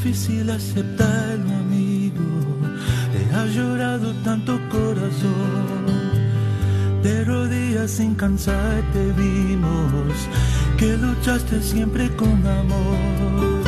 Difícil 0.06 0.51
aceptarlo, 0.51 1.49
amigo. 1.66 2.22
Te 3.12 3.36
ha 3.36 3.45
llorado 3.47 4.14
tanto 4.24 4.60
corazón. 4.70 5.86
De 7.01 7.26
rodillas 7.26 7.89
sin 7.89 8.14
cansarte 8.14 9.14
vimos 9.18 10.14
que 10.78 10.95
luchaste 10.97 11.60
siempre 11.62 12.16
con 12.16 12.38
amor. 12.45 13.64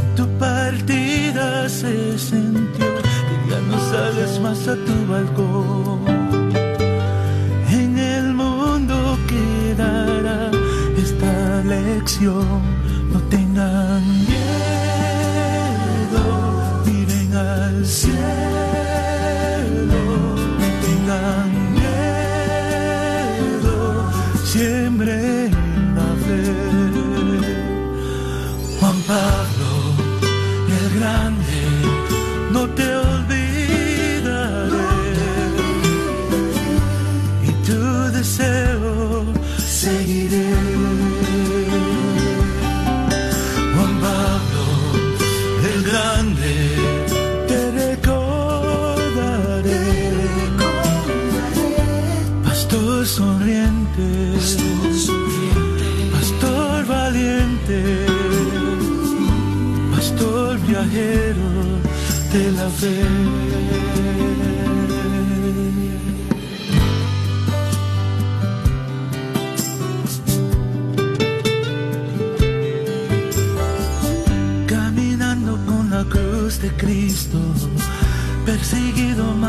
En 0.00 0.14
tu 0.16 0.26
partida 0.38 1.68
se 1.68 2.18
sintió 2.18 2.86
que 3.28 3.50
ya 3.50 3.60
no 3.68 3.78
sales 3.92 4.40
más 4.40 4.66
a 4.66 4.74
tu 4.74 4.96
balcón. 5.06 6.52
En 7.70 7.96
el 7.96 8.34
mundo 8.34 9.16
quedará 9.28 10.50
esta 10.96 11.62
lección. 11.64 12.71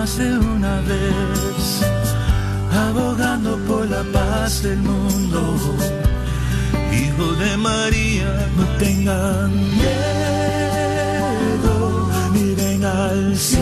Más 0.03 0.17
de 0.17 0.37
una 0.37 0.75
vez, 0.81 1.81
abogando 2.87 3.51
por 3.67 3.83
la 3.89 4.03
paz 4.11 4.61
del 4.61 4.79
mundo. 4.79 5.39
Hijo 6.99 7.25
de 7.43 7.51
María, 7.69 8.31
no 8.57 8.65
tengan 8.85 9.49
miedo, 9.81 10.09
miren 12.33 12.83
al 12.83 13.37
cielo, 13.37 13.61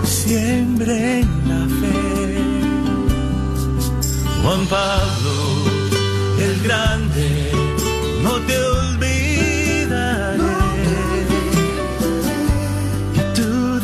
siembren 0.04 1.24
la 1.50 1.62
fe. 1.80 2.00
Juan 4.42 4.62
Pablo, 4.76 5.21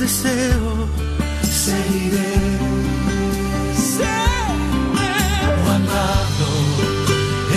deseo 0.09 0.89
seguiré. 1.43 2.33
Juan 5.63 5.83
Pablo, 5.95 6.51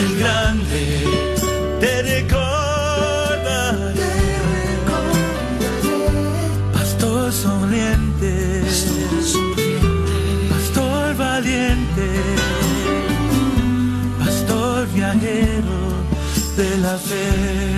el 0.02 0.10
grande, 0.20 0.84
te 1.80 1.92
recordaré. 2.14 2.52
Pastor 6.74 7.32
sonriente, 7.32 8.34
pastor 10.52 11.16
valiente, 11.16 12.08
pastor 14.20 14.88
viajero 14.94 15.80
de 16.58 16.70
la 16.80 16.98
fe. 16.98 17.71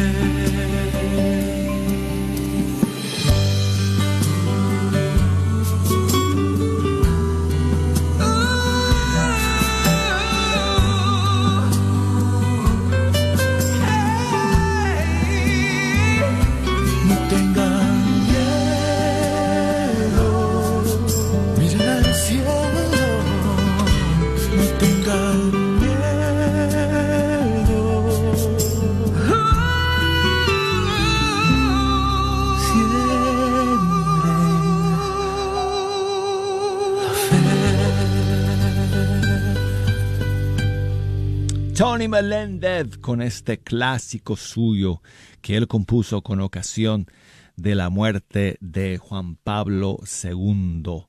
Melendez 42.07 42.97
con 42.97 43.21
este 43.21 43.59
clásico 43.59 44.35
suyo 44.35 45.01
que 45.41 45.57
él 45.57 45.67
compuso 45.67 46.21
con 46.21 46.41
ocasión 46.41 47.07
de 47.55 47.75
la 47.75 47.89
muerte 47.89 48.57
de 48.61 48.97
Juan 48.97 49.35
Pablo 49.35 49.99
II 50.23 51.05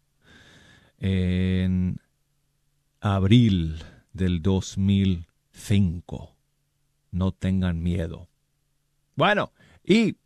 en 0.99 1.99
abril 3.01 3.83
del 4.13 4.43
2005. 4.43 6.37
No 7.11 7.33
tengan 7.33 7.83
miedo. 7.83 8.29
Bueno, 9.17 9.53
y 9.85 10.17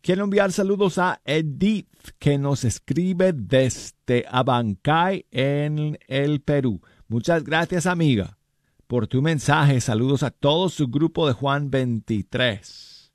quiero 0.00 0.24
enviar 0.24 0.52
saludos 0.52 0.98
a 0.98 1.20
Edith 1.24 1.88
que 2.18 2.38
nos 2.38 2.64
escribe 2.64 3.32
desde 3.32 4.24
Abancay 4.28 5.26
en 5.30 5.98
el 6.06 6.40
Perú. 6.40 6.80
Muchas 7.08 7.44
gracias 7.44 7.86
amiga 7.86 8.38
por 8.92 9.06
tu 9.06 9.22
mensaje. 9.22 9.80
Saludos 9.80 10.22
a 10.22 10.30
todo 10.30 10.68
su 10.68 10.88
grupo 10.88 11.26
de 11.26 11.32
Juan 11.32 11.70
23. 11.70 13.10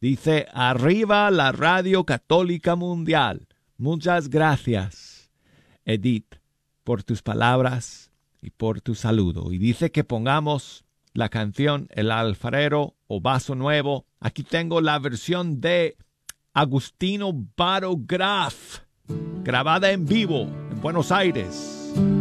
Dice, 0.00 0.46
arriba 0.52 1.32
la 1.32 1.50
radio 1.50 2.04
católica 2.04 2.76
mundial. 2.76 3.48
Muchas 3.76 4.30
gracias, 4.30 5.32
Edith, 5.84 6.36
por 6.84 7.02
tus 7.02 7.22
palabras 7.22 8.12
y 8.40 8.50
por 8.50 8.82
tu 8.82 8.94
saludo. 8.94 9.52
Y 9.52 9.58
dice 9.58 9.90
que 9.90 10.04
pongamos 10.04 10.84
la 11.12 11.28
canción 11.28 11.88
El 11.90 12.12
alfarero 12.12 12.94
o 13.08 13.20
vaso 13.20 13.56
nuevo. 13.56 14.06
Aquí 14.20 14.44
tengo 14.44 14.80
la 14.80 14.96
versión 15.00 15.60
de 15.60 15.96
Agustino 16.52 17.32
Barograf, 17.56 18.82
grabada 19.42 19.90
en 19.90 20.06
vivo 20.06 20.42
en 20.70 20.80
Buenos 20.80 21.10
Aires. 21.10 22.19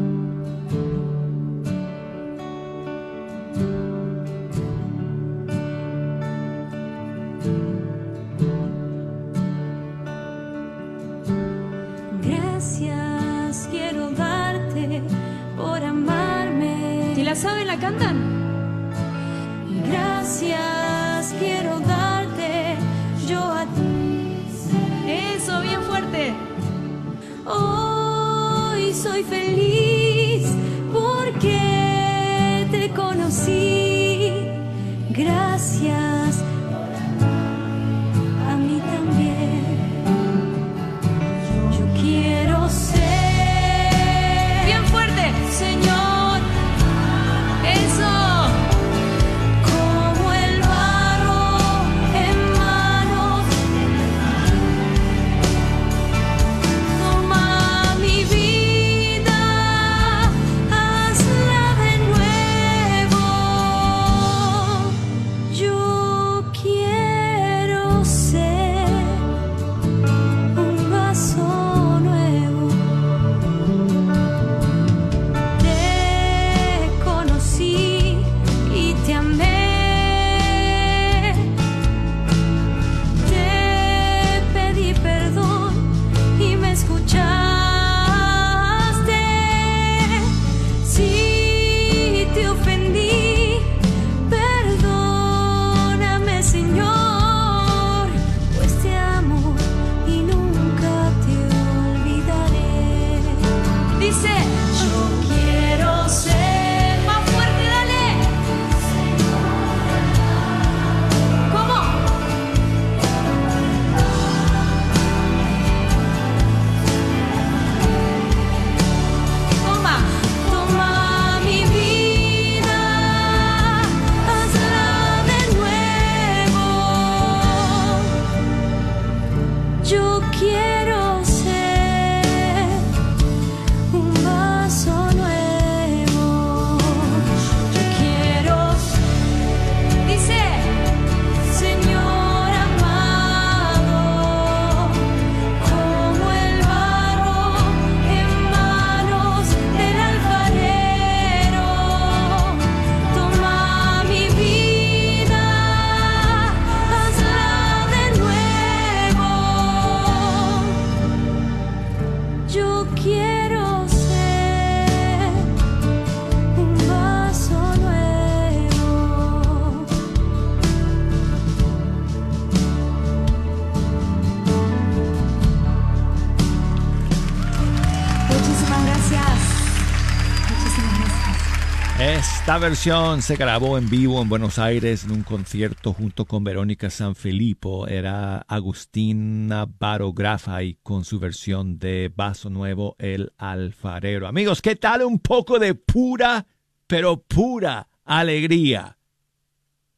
Versión 182.60 183.22
se 183.22 183.38
grabó 183.38 183.78
en 183.78 183.90
vivo 183.90 184.22
en 184.22 184.28
Buenos 184.28 184.60
Aires 184.60 185.06
en 185.06 185.12
un 185.12 185.24
concierto 185.24 185.94
junto 185.94 186.26
con 186.26 186.44
Verónica 186.44 186.90
Sanfilippo. 186.90 187.88
Era 187.88 188.40
Agustina 188.40 189.66
Barografa 189.66 190.62
y 190.64 190.76
con 190.84 191.06
su 191.06 191.20
versión 191.20 191.80
de 191.80 192.12
Vaso 192.14 192.50
Nuevo, 192.50 192.96
El 193.00 193.32
Alfarero. 193.38 194.28
Amigos, 194.28 194.62
¿qué 194.62 194.76
tal 194.76 195.04
un 195.04 195.20
poco 195.20 195.58
de 195.58 195.74
pura, 195.74 196.46
pero 196.86 197.22
pura 197.22 197.88
alegría? 198.04 198.98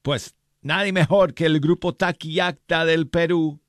Pues 0.03 0.35
nadie 0.61 0.93
mejor 0.93 1.33
que 1.33 1.47
el 1.47 1.59
grupo 1.59 1.95
Taquillacta 1.95 2.85
del 2.85 3.07
Perú. 3.07 3.59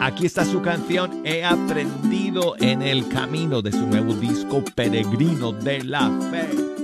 Aquí 0.00 0.24
está 0.24 0.46
su 0.46 0.62
canción 0.62 1.20
He 1.24 1.44
aprendido 1.44 2.56
en 2.58 2.80
el 2.80 3.06
camino 3.08 3.60
de 3.60 3.72
su 3.72 3.86
nuevo 3.86 4.14
disco 4.14 4.64
Peregrino 4.74 5.52
de 5.52 5.84
la 5.84 6.10
Fe. 6.30 6.77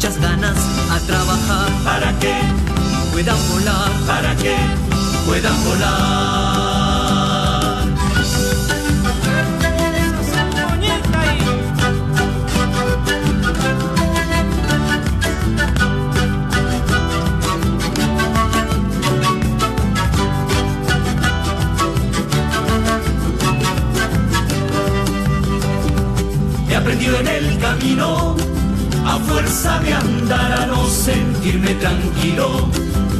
Muchas 0.00 0.18
ganas 0.18 0.56
a 0.90 0.98
trabajar, 1.00 1.68
para 1.84 2.18
que 2.18 2.32
puedan 3.12 3.36
volar, 3.50 3.90
para 4.06 4.34
que 4.36 4.56
puedan 5.26 5.64
volar. 5.64 7.20
He 26.70 26.74
aprendido 26.74 27.18
en 27.18 27.28
el 27.28 27.58
camino, 27.58 28.39
a 29.10 29.18
fuerza 29.18 29.78
de 29.80 29.92
andar 29.92 30.52
a 30.52 30.66
no 30.66 30.86
sentirme 30.86 31.74
tranquilo, 31.74 32.68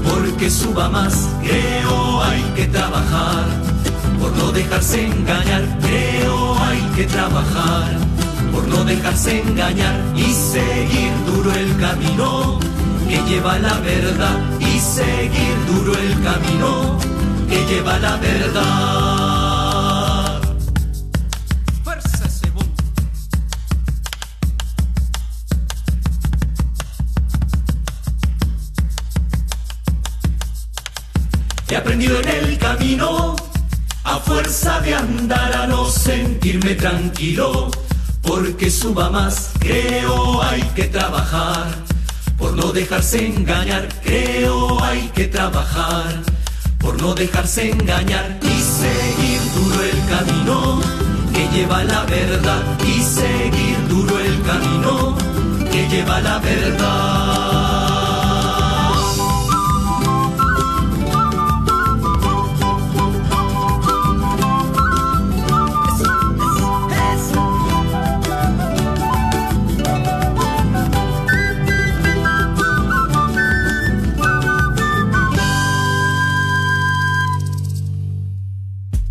porque 0.08 0.50
suba 0.50 0.88
más, 0.88 1.28
creo 1.42 2.22
hay 2.22 2.42
que 2.56 2.66
trabajar, 2.66 3.44
por 4.20 4.32
no 4.36 4.52
dejarse 4.52 5.06
engañar, 5.06 5.62
creo 5.80 6.58
hay 6.60 6.80
que 6.96 7.04
trabajar, 7.04 7.88
por 8.52 8.66
no 8.68 8.84
dejarse 8.84 9.40
engañar 9.40 9.96
y 10.14 10.32
seguir 10.32 11.12
duro 11.26 11.52
el 11.52 11.76
camino 11.78 12.58
que 13.10 13.20
lleva 13.28 13.58
la 13.58 13.74
verdad. 13.80 14.38
Y 14.60 14.78
seguir 14.78 15.54
duro 15.66 15.92
el 15.98 16.22
camino 16.22 16.98
que 17.48 17.64
lleva 17.66 17.98
la 17.98 18.16
verdad. 18.16 19.39
En 32.02 32.28
el 32.28 32.56
camino, 32.56 33.36
a 34.04 34.16
fuerza 34.20 34.80
de 34.80 34.94
andar 34.94 35.54
a 35.54 35.66
no 35.66 35.84
sentirme 35.84 36.74
tranquilo, 36.74 37.70
porque 38.22 38.70
suba 38.70 39.10
más, 39.10 39.50
creo 39.58 40.42
hay 40.42 40.62
que 40.74 40.84
trabajar, 40.84 41.66
por 42.38 42.56
no 42.56 42.72
dejarse 42.72 43.26
engañar, 43.26 43.86
creo 44.02 44.82
hay 44.82 45.10
que 45.14 45.26
trabajar, 45.26 46.22
por 46.78 47.00
no 47.02 47.14
dejarse 47.14 47.70
engañar 47.70 48.40
y 48.44 48.62
seguir 48.62 49.40
duro 49.54 49.82
el 49.82 50.00
camino 50.08 50.80
que 51.34 51.48
lleva 51.54 51.84
la 51.84 52.04
verdad 52.04 52.62
y 52.82 53.02
seguir 53.02 53.76
duro 53.88 54.18
el 54.18 54.40
camino 54.42 55.18
que 55.70 55.86
lleva 55.88 56.20
la 56.20 56.38
verdad. 56.38 57.39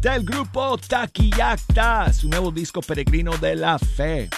Del 0.02 0.24
grupo 0.24 0.78
Taquillacta, 0.78 2.14
su 2.14 2.30
nuevo 2.30 2.52
disco 2.52 2.82
Peregrino 2.82 3.38
de 3.38 3.56
la 3.56 3.78
Fe. 3.78 4.30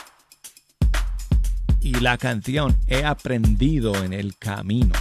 Y 1.82 1.93
la 1.95 2.18
canción 2.18 2.78
He 2.88 3.05
aprendido 3.05 3.95
en 4.03 4.14
el 4.14 4.38
camino. 4.38 4.93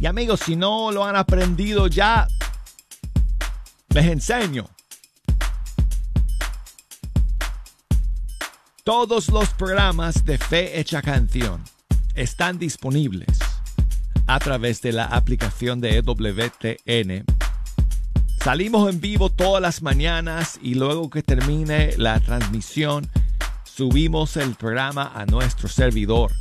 Y 0.00 0.06
amigos, 0.06 0.40
si 0.40 0.56
no 0.56 0.90
lo 0.90 1.04
han 1.04 1.16
aprendido 1.16 1.86
ya, 1.86 2.28
les 3.90 4.06
enseño. 4.06 4.68
Todos 8.84 9.28
los 9.28 9.50
programas 9.50 10.24
de 10.24 10.38
Fe 10.38 10.80
Hecha 10.80 11.02
Canción 11.02 11.62
están 12.14 12.58
disponibles 12.58 13.38
a 14.26 14.38
través 14.38 14.80
de 14.80 14.92
la 14.92 15.04
aplicación 15.04 15.80
de 15.80 15.98
EWTN 15.98 17.37
Salimos 18.48 18.88
en 18.88 18.98
vivo 18.98 19.28
todas 19.28 19.60
las 19.60 19.82
mañanas 19.82 20.58
y 20.62 20.72
luego 20.72 21.10
que 21.10 21.22
termine 21.22 21.94
la 21.98 22.18
transmisión 22.18 23.06
subimos 23.62 24.38
el 24.38 24.54
programa 24.54 25.12
a 25.14 25.26
nuestro 25.26 25.68
servidor. 25.68 26.32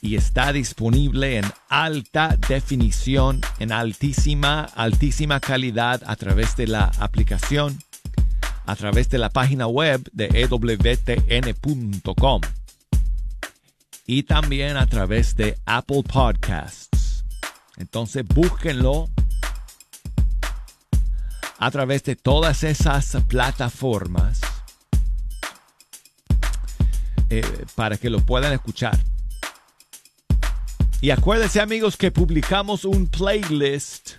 y 0.00 0.14
está 0.14 0.52
disponible 0.52 1.38
en 1.38 1.44
alta 1.68 2.36
definición, 2.48 3.40
en 3.58 3.72
altísima, 3.72 4.62
altísima 4.62 5.40
calidad 5.40 6.00
a 6.06 6.14
través 6.14 6.54
de 6.54 6.68
la 6.68 6.84
aplicación, 7.00 7.80
a 8.64 8.76
través 8.76 9.10
de 9.10 9.18
la 9.18 9.30
página 9.30 9.66
web 9.66 10.08
de 10.12 10.28
ewtn.com 10.32 12.40
y 14.06 14.22
también 14.22 14.76
a 14.76 14.86
través 14.86 15.34
de 15.34 15.58
Apple 15.66 16.04
Podcasts. 16.04 17.24
Entonces 17.76 18.24
búsquenlo 18.24 19.08
a 21.60 21.70
través 21.70 22.02
de 22.04 22.16
todas 22.16 22.64
esas 22.64 23.18
plataformas 23.28 24.40
eh, 27.28 27.42
para 27.74 27.98
que 27.98 28.08
lo 28.08 28.20
puedan 28.20 28.54
escuchar. 28.54 28.98
Y 31.02 31.10
acuérdense 31.10 31.60
amigos 31.60 31.98
que 31.98 32.10
publicamos 32.10 32.86
un 32.86 33.06
playlist 33.06 34.12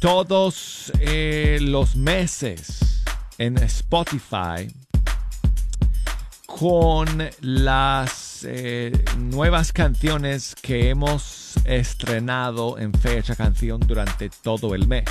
todos 0.00 0.90
eh, 1.00 1.58
los 1.60 1.94
meses 1.94 3.02
en 3.36 3.58
Spotify 3.58 4.74
con 6.46 7.28
las 7.40 8.44
eh, 8.44 9.04
nuevas 9.18 9.72
canciones 9.72 10.54
que 10.62 10.88
hemos 10.88 11.53
estrenado 11.64 12.78
en 12.78 12.92
fecha 12.92 13.34
canción 13.34 13.80
durante 13.80 14.30
todo 14.30 14.74
el 14.74 14.86
mes. 14.86 15.04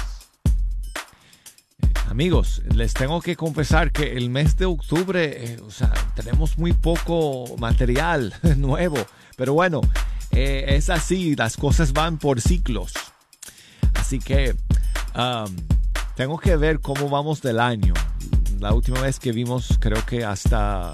Amigos, 2.09 2.61
les 2.73 2.93
tengo 2.93 3.21
que 3.21 3.35
confesar 3.35 3.91
que 3.91 4.13
el 4.13 4.29
mes 4.29 4.55
de 4.57 4.65
octubre, 4.65 5.53
eh, 5.53 5.59
o 5.65 5.71
sea, 5.71 5.91
tenemos 6.15 6.57
muy 6.57 6.71
poco 6.73 7.57
material 7.57 8.33
nuevo. 8.57 8.97
Pero 9.35 9.53
bueno, 9.53 9.81
eh, 10.31 10.65
es 10.69 10.89
así, 10.89 11.35
las 11.35 11.57
cosas 11.57 11.91
van 11.91 12.17
por 12.17 12.39
ciclos. 12.39 12.93
Así 13.95 14.19
que 14.19 14.55
um, 15.15 15.55
tengo 16.15 16.37
que 16.37 16.55
ver 16.55 16.81
cómo 16.81 17.09
vamos 17.09 17.41
del 17.41 17.59
año. 17.59 17.93
La 18.59 18.73
última 18.73 19.01
vez 19.01 19.19
que 19.19 19.31
vimos, 19.31 19.77
creo 19.79 20.05
que 20.05 20.23
hasta 20.23 20.93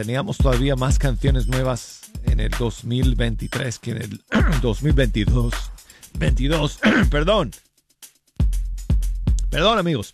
teníamos 0.00 0.38
todavía 0.38 0.76
más 0.76 0.98
canciones 0.98 1.46
nuevas 1.46 2.00
en 2.24 2.40
el 2.40 2.48
2023 2.52 3.78
que 3.78 3.90
en 3.90 3.96
el 3.98 4.22
2022. 4.62 5.52
22, 6.18 6.78
perdón. 7.10 7.50
Perdón, 9.50 9.78
amigos. 9.78 10.12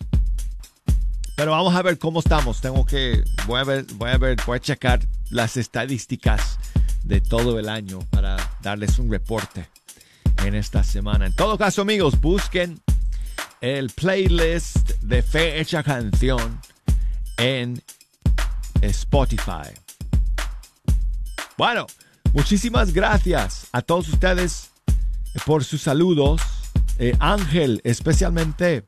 Pero 1.36 1.52
vamos 1.52 1.72
a 1.72 1.82
ver 1.82 2.00
cómo 2.00 2.18
estamos. 2.18 2.60
Tengo 2.60 2.84
que, 2.84 3.22
voy 3.46 3.60
a 3.60 3.64
ver, 3.64 3.84
voy 3.94 4.10
a 4.10 4.18
ver, 4.18 4.36
voy 4.44 4.56
a 4.56 4.60
checar 4.60 5.06
las 5.30 5.56
estadísticas 5.56 6.58
de 7.04 7.20
todo 7.20 7.60
el 7.60 7.68
año 7.68 8.00
para 8.10 8.36
darles 8.62 8.98
un 8.98 9.08
reporte 9.08 9.68
en 10.44 10.56
esta 10.56 10.82
semana. 10.82 11.26
En 11.26 11.32
todo 11.32 11.56
caso, 11.56 11.82
amigos, 11.82 12.20
busquen 12.20 12.80
el 13.60 13.90
playlist 13.90 14.90
de 15.02 15.22
Fe 15.22 15.60
Hecha 15.60 15.84
Canción 15.84 16.60
en 17.36 17.80
Spotify. 18.82 19.70
Bueno, 21.56 21.86
muchísimas 22.32 22.92
gracias 22.92 23.68
a 23.72 23.82
todos 23.82 24.08
ustedes 24.08 24.70
por 25.44 25.64
sus 25.64 25.82
saludos. 25.82 26.40
Eh, 26.98 27.16
Ángel, 27.20 27.80
especialmente 27.84 28.84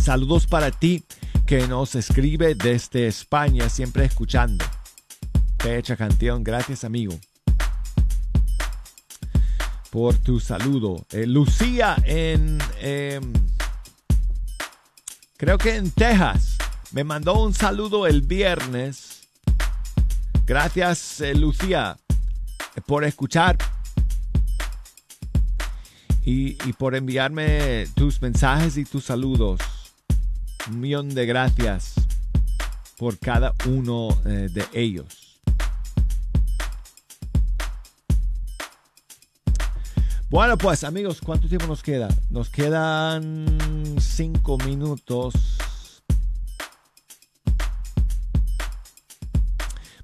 Saludos 0.00 0.46
para 0.46 0.70
ti 0.70 1.04
que 1.44 1.66
nos 1.66 1.94
escribe 1.94 2.54
desde 2.54 3.08
España, 3.08 3.68
siempre 3.68 4.04
escuchando. 4.04 4.64
Fecha 5.58 5.96
canción, 5.96 6.42
gracias 6.42 6.84
amigo 6.84 7.18
por 9.90 10.14
tu 10.16 10.40
saludo. 10.40 11.04
Eh, 11.10 11.26
Lucía 11.26 11.96
en, 12.04 12.58
em, 12.80 13.32
creo 15.36 15.58
que 15.58 15.76
en 15.76 15.90
Texas, 15.90 16.57
me 16.92 17.04
mandó 17.04 17.42
un 17.42 17.54
saludo 17.54 18.06
el 18.06 18.22
viernes. 18.22 19.28
Gracias 20.46 21.20
eh, 21.20 21.34
Lucía 21.34 21.98
por 22.86 23.04
escuchar 23.04 23.58
y, 26.24 26.54
por 26.74 26.94
enviarme 26.94 27.86
tus 27.94 28.20
mensajes 28.20 28.76
y 28.76 28.84
tus 28.84 29.04
saludos 29.04 29.60
un 30.70 30.80
millón 30.80 31.08
de 31.08 31.24
gracias 31.24 31.94
por 32.98 33.18
cada 33.18 33.54
uno 33.66 34.08
eh, 34.26 34.48
de 34.50 34.66
ellos. 34.72 35.40
Bueno, 40.28 40.58
pues 40.58 40.84
amigos, 40.84 41.20
¿cuánto 41.24 41.48
tiempo 41.48 41.66
nos 41.66 41.82
queda? 41.82 42.08
Nos 42.28 42.50
quedan 42.50 43.96
cinco 43.98 44.58
minutos. 44.58 45.58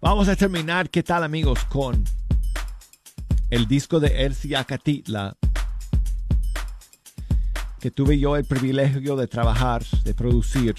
Vamos 0.05 0.29
a 0.29 0.37
terminar, 0.37 0.91
¿qué 0.91 1.03
tal 1.03 1.25
amigos? 1.25 1.65
Con 1.65 2.05
el 3.49 3.67
disco 3.67 4.01
de 4.01 4.09
Ersi 4.23 4.55
Acatitla 4.55 5.35
que 7.81 7.91
tuve 7.91 8.19
yo 8.19 8.37
el 8.37 8.45
privilegio 8.45 9.17
de 9.17 9.27
trabajar, 9.29 9.83
de 10.05 10.13
producir 10.13 10.75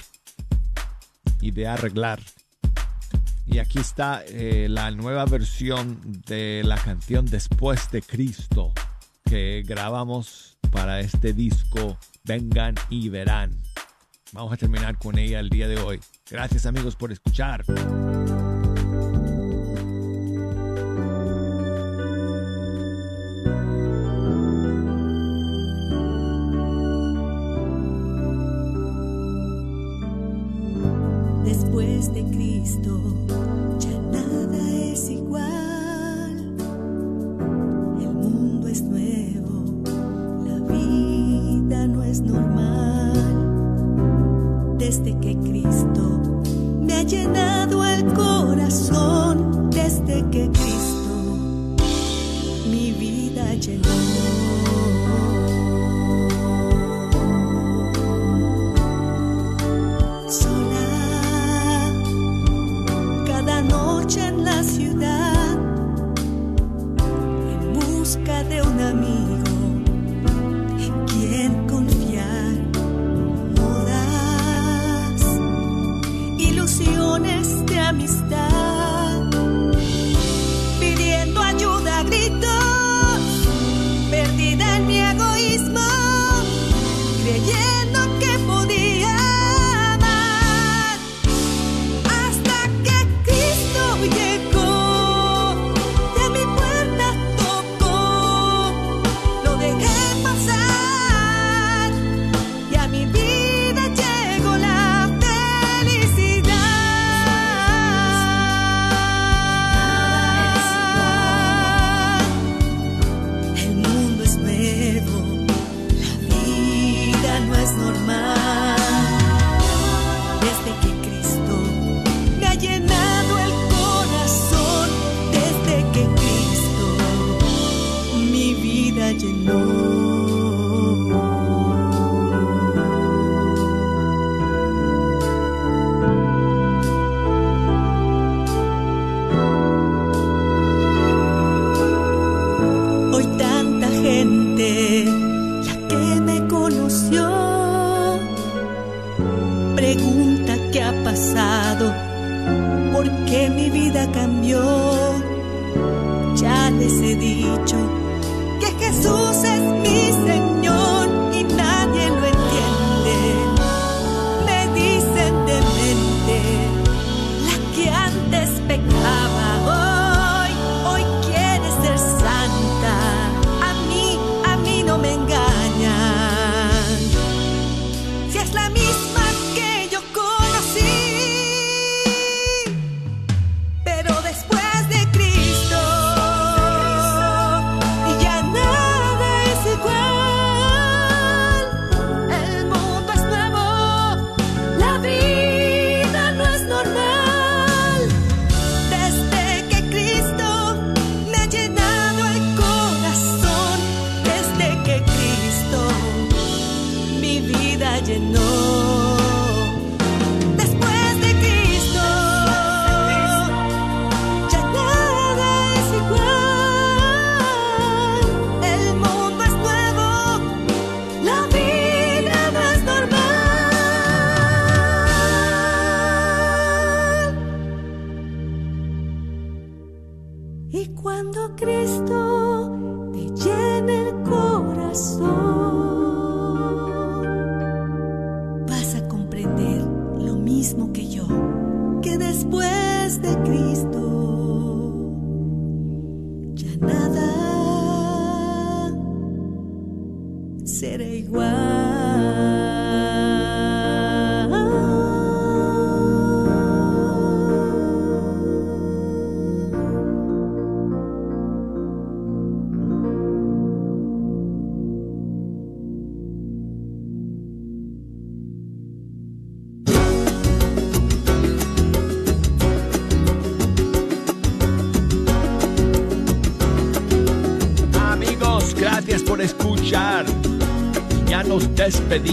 y 1.41 1.49
de 1.49 1.67
arreglar. 1.67 2.19
Y 3.47 3.57
aquí 3.57 3.79
está 3.79 4.23
eh, 4.27 4.67
la 4.69 4.91
nueva 4.91 5.25
versión 5.25 5.99
de 6.27 6.61
la 6.63 6.77
canción 6.77 7.25
Después 7.25 7.89
de 7.89 8.03
Cristo 8.03 8.73
que 9.27 9.63
grabamos 9.65 10.59
para 10.69 10.99
este 10.99 11.33
disco 11.33 11.97
Vengan 12.25 12.75
y 12.91 13.09
Verán. 13.09 13.59
Vamos 14.33 14.53
a 14.53 14.57
terminar 14.57 14.99
con 14.99 15.17
ella 15.17 15.39
el 15.39 15.49
día 15.49 15.67
de 15.67 15.79
hoy. 15.79 15.99
Gracias 16.29 16.67
amigos 16.67 16.95
por 16.95 17.11
escuchar. 17.11 17.65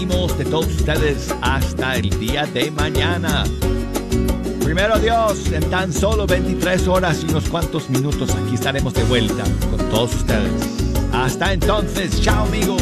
De 0.03 0.43
todos 0.43 0.67
ustedes 0.67 1.33
hasta 1.41 1.95
el 1.95 2.09
día 2.19 2.45
de 2.45 2.69
mañana. 2.71 3.45
Primero 4.61 4.99
Dios, 4.99 5.49
en 5.53 5.63
tan 5.69 5.93
solo 5.93 6.27
23 6.27 6.89
horas 6.89 7.23
y 7.23 7.29
unos 7.29 7.47
cuantos 7.47 7.89
minutos 7.89 8.29
aquí 8.31 8.55
estaremos 8.55 8.93
de 8.93 9.03
vuelta 9.05 9.43
con 9.71 9.77
todos 9.89 10.13
ustedes. 10.15 10.51
Hasta 11.13 11.53
entonces, 11.53 12.21
chao 12.21 12.45
amigos. 12.45 12.81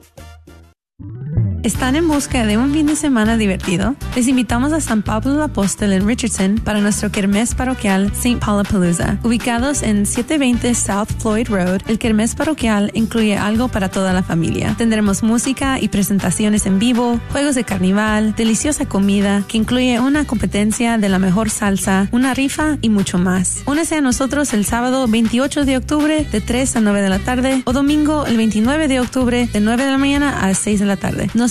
¿Están 1.63 1.95
en 1.95 2.07
busca 2.07 2.43
de 2.47 2.57
un 2.57 2.73
fin 2.73 2.87
de 2.87 2.95
semana 2.95 3.37
divertido? 3.37 3.95
Les 4.15 4.27
invitamos 4.27 4.73
a 4.73 4.81
San 4.81 5.03
Pablo 5.03 5.43
Apóstol 5.43 5.93
en 5.93 6.07
Richardson 6.07 6.55
para 6.55 6.81
nuestro 6.81 7.11
kermés 7.11 7.53
parroquial 7.53 8.11
St. 8.13 8.37
Paulapalooza. 8.43 9.19
Ubicados 9.23 9.83
en 9.83 10.07
720 10.07 10.73
South 10.73 11.09
Floyd 11.19 11.49
Road, 11.49 11.81
el 11.87 11.99
kermés 11.99 12.33
parroquial 12.33 12.89
incluye 12.95 13.37
algo 13.37 13.67
para 13.67 13.89
toda 13.89 14.11
la 14.11 14.23
familia. 14.23 14.73
Tendremos 14.75 15.21
música 15.21 15.79
y 15.79 15.89
presentaciones 15.89 16.65
en 16.65 16.79
vivo, 16.79 17.19
juegos 17.31 17.53
de 17.53 17.63
carnaval, 17.63 18.33
deliciosa 18.35 18.87
comida 18.87 19.43
que 19.47 19.59
incluye 19.59 19.99
una 19.99 20.25
competencia 20.25 20.97
de 20.97 21.09
la 21.09 21.19
mejor 21.19 21.51
salsa, 21.51 22.09
una 22.11 22.33
rifa 22.33 22.79
y 22.81 22.89
mucho 22.89 23.19
más. 23.19 23.61
Únese 23.67 23.97
a 23.97 24.01
nosotros 24.01 24.53
el 24.53 24.65
sábado 24.65 25.07
28 25.07 25.65
de 25.65 25.77
octubre 25.77 26.25
de 26.31 26.41
3 26.41 26.77
a 26.77 26.81
9 26.81 27.01
de 27.03 27.09
la 27.09 27.19
tarde 27.19 27.61
o 27.65 27.71
domingo 27.71 28.25
el 28.25 28.37
29 28.37 28.87
de 28.87 28.99
octubre 28.99 29.47
de 29.53 29.59
9 29.59 29.85
de 29.85 29.91
la 29.91 29.99
mañana 29.99 30.43
a 30.43 30.51
6 30.55 30.79
de 30.79 30.85
la 30.87 30.97
tarde. 30.97 31.29
No 31.35 31.50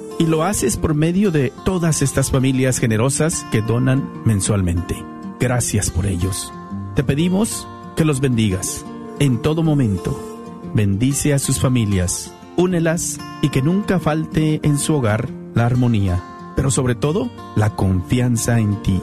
Y 0.21 0.27
lo 0.27 0.43
haces 0.43 0.77
por 0.77 0.93
medio 0.93 1.31
de 1.31 1.51
todas 1.65 2.03
estas 2.03 2.29
familias 2.29 2.77
generosas 2.77 3.43
que 3.51 3.63
donan 3.63 4.07
mensualmente. 4.23 4.95
Gracias 5.39 5.89
por 5.89 6.05
ellos. 6.05 6.53
Te 6.93 7.03
pedimos 7.03 7.67
que 7.95 8.05
los 8.05 8.21
bendigas, 8.21 8.85
en 9.17 9.41
todo 9.41 9.63
momento. 9.63 10.15
Bendice 10.75 11.33
a 11.33 11.39
sus 11.39 11.59
familias, 11.59 12.31
únelas 12.55 13.19
y 13.41 13.49
que 13.49 13.63
nunca 13.63 13.99
falte 13.99 14.59
en 14.61 14.77
su 14.77 14.93
hogar 14.93 15.27
la 15.55 15.65
armonía, 15.65 16.23
pero 16.55 16.69
sobre 16.69 16.93
todo 16.93 17.31
la 17.55 17.75
confianza 17.75 18.59
en 18.59 18.79
ti. 18.83 19.01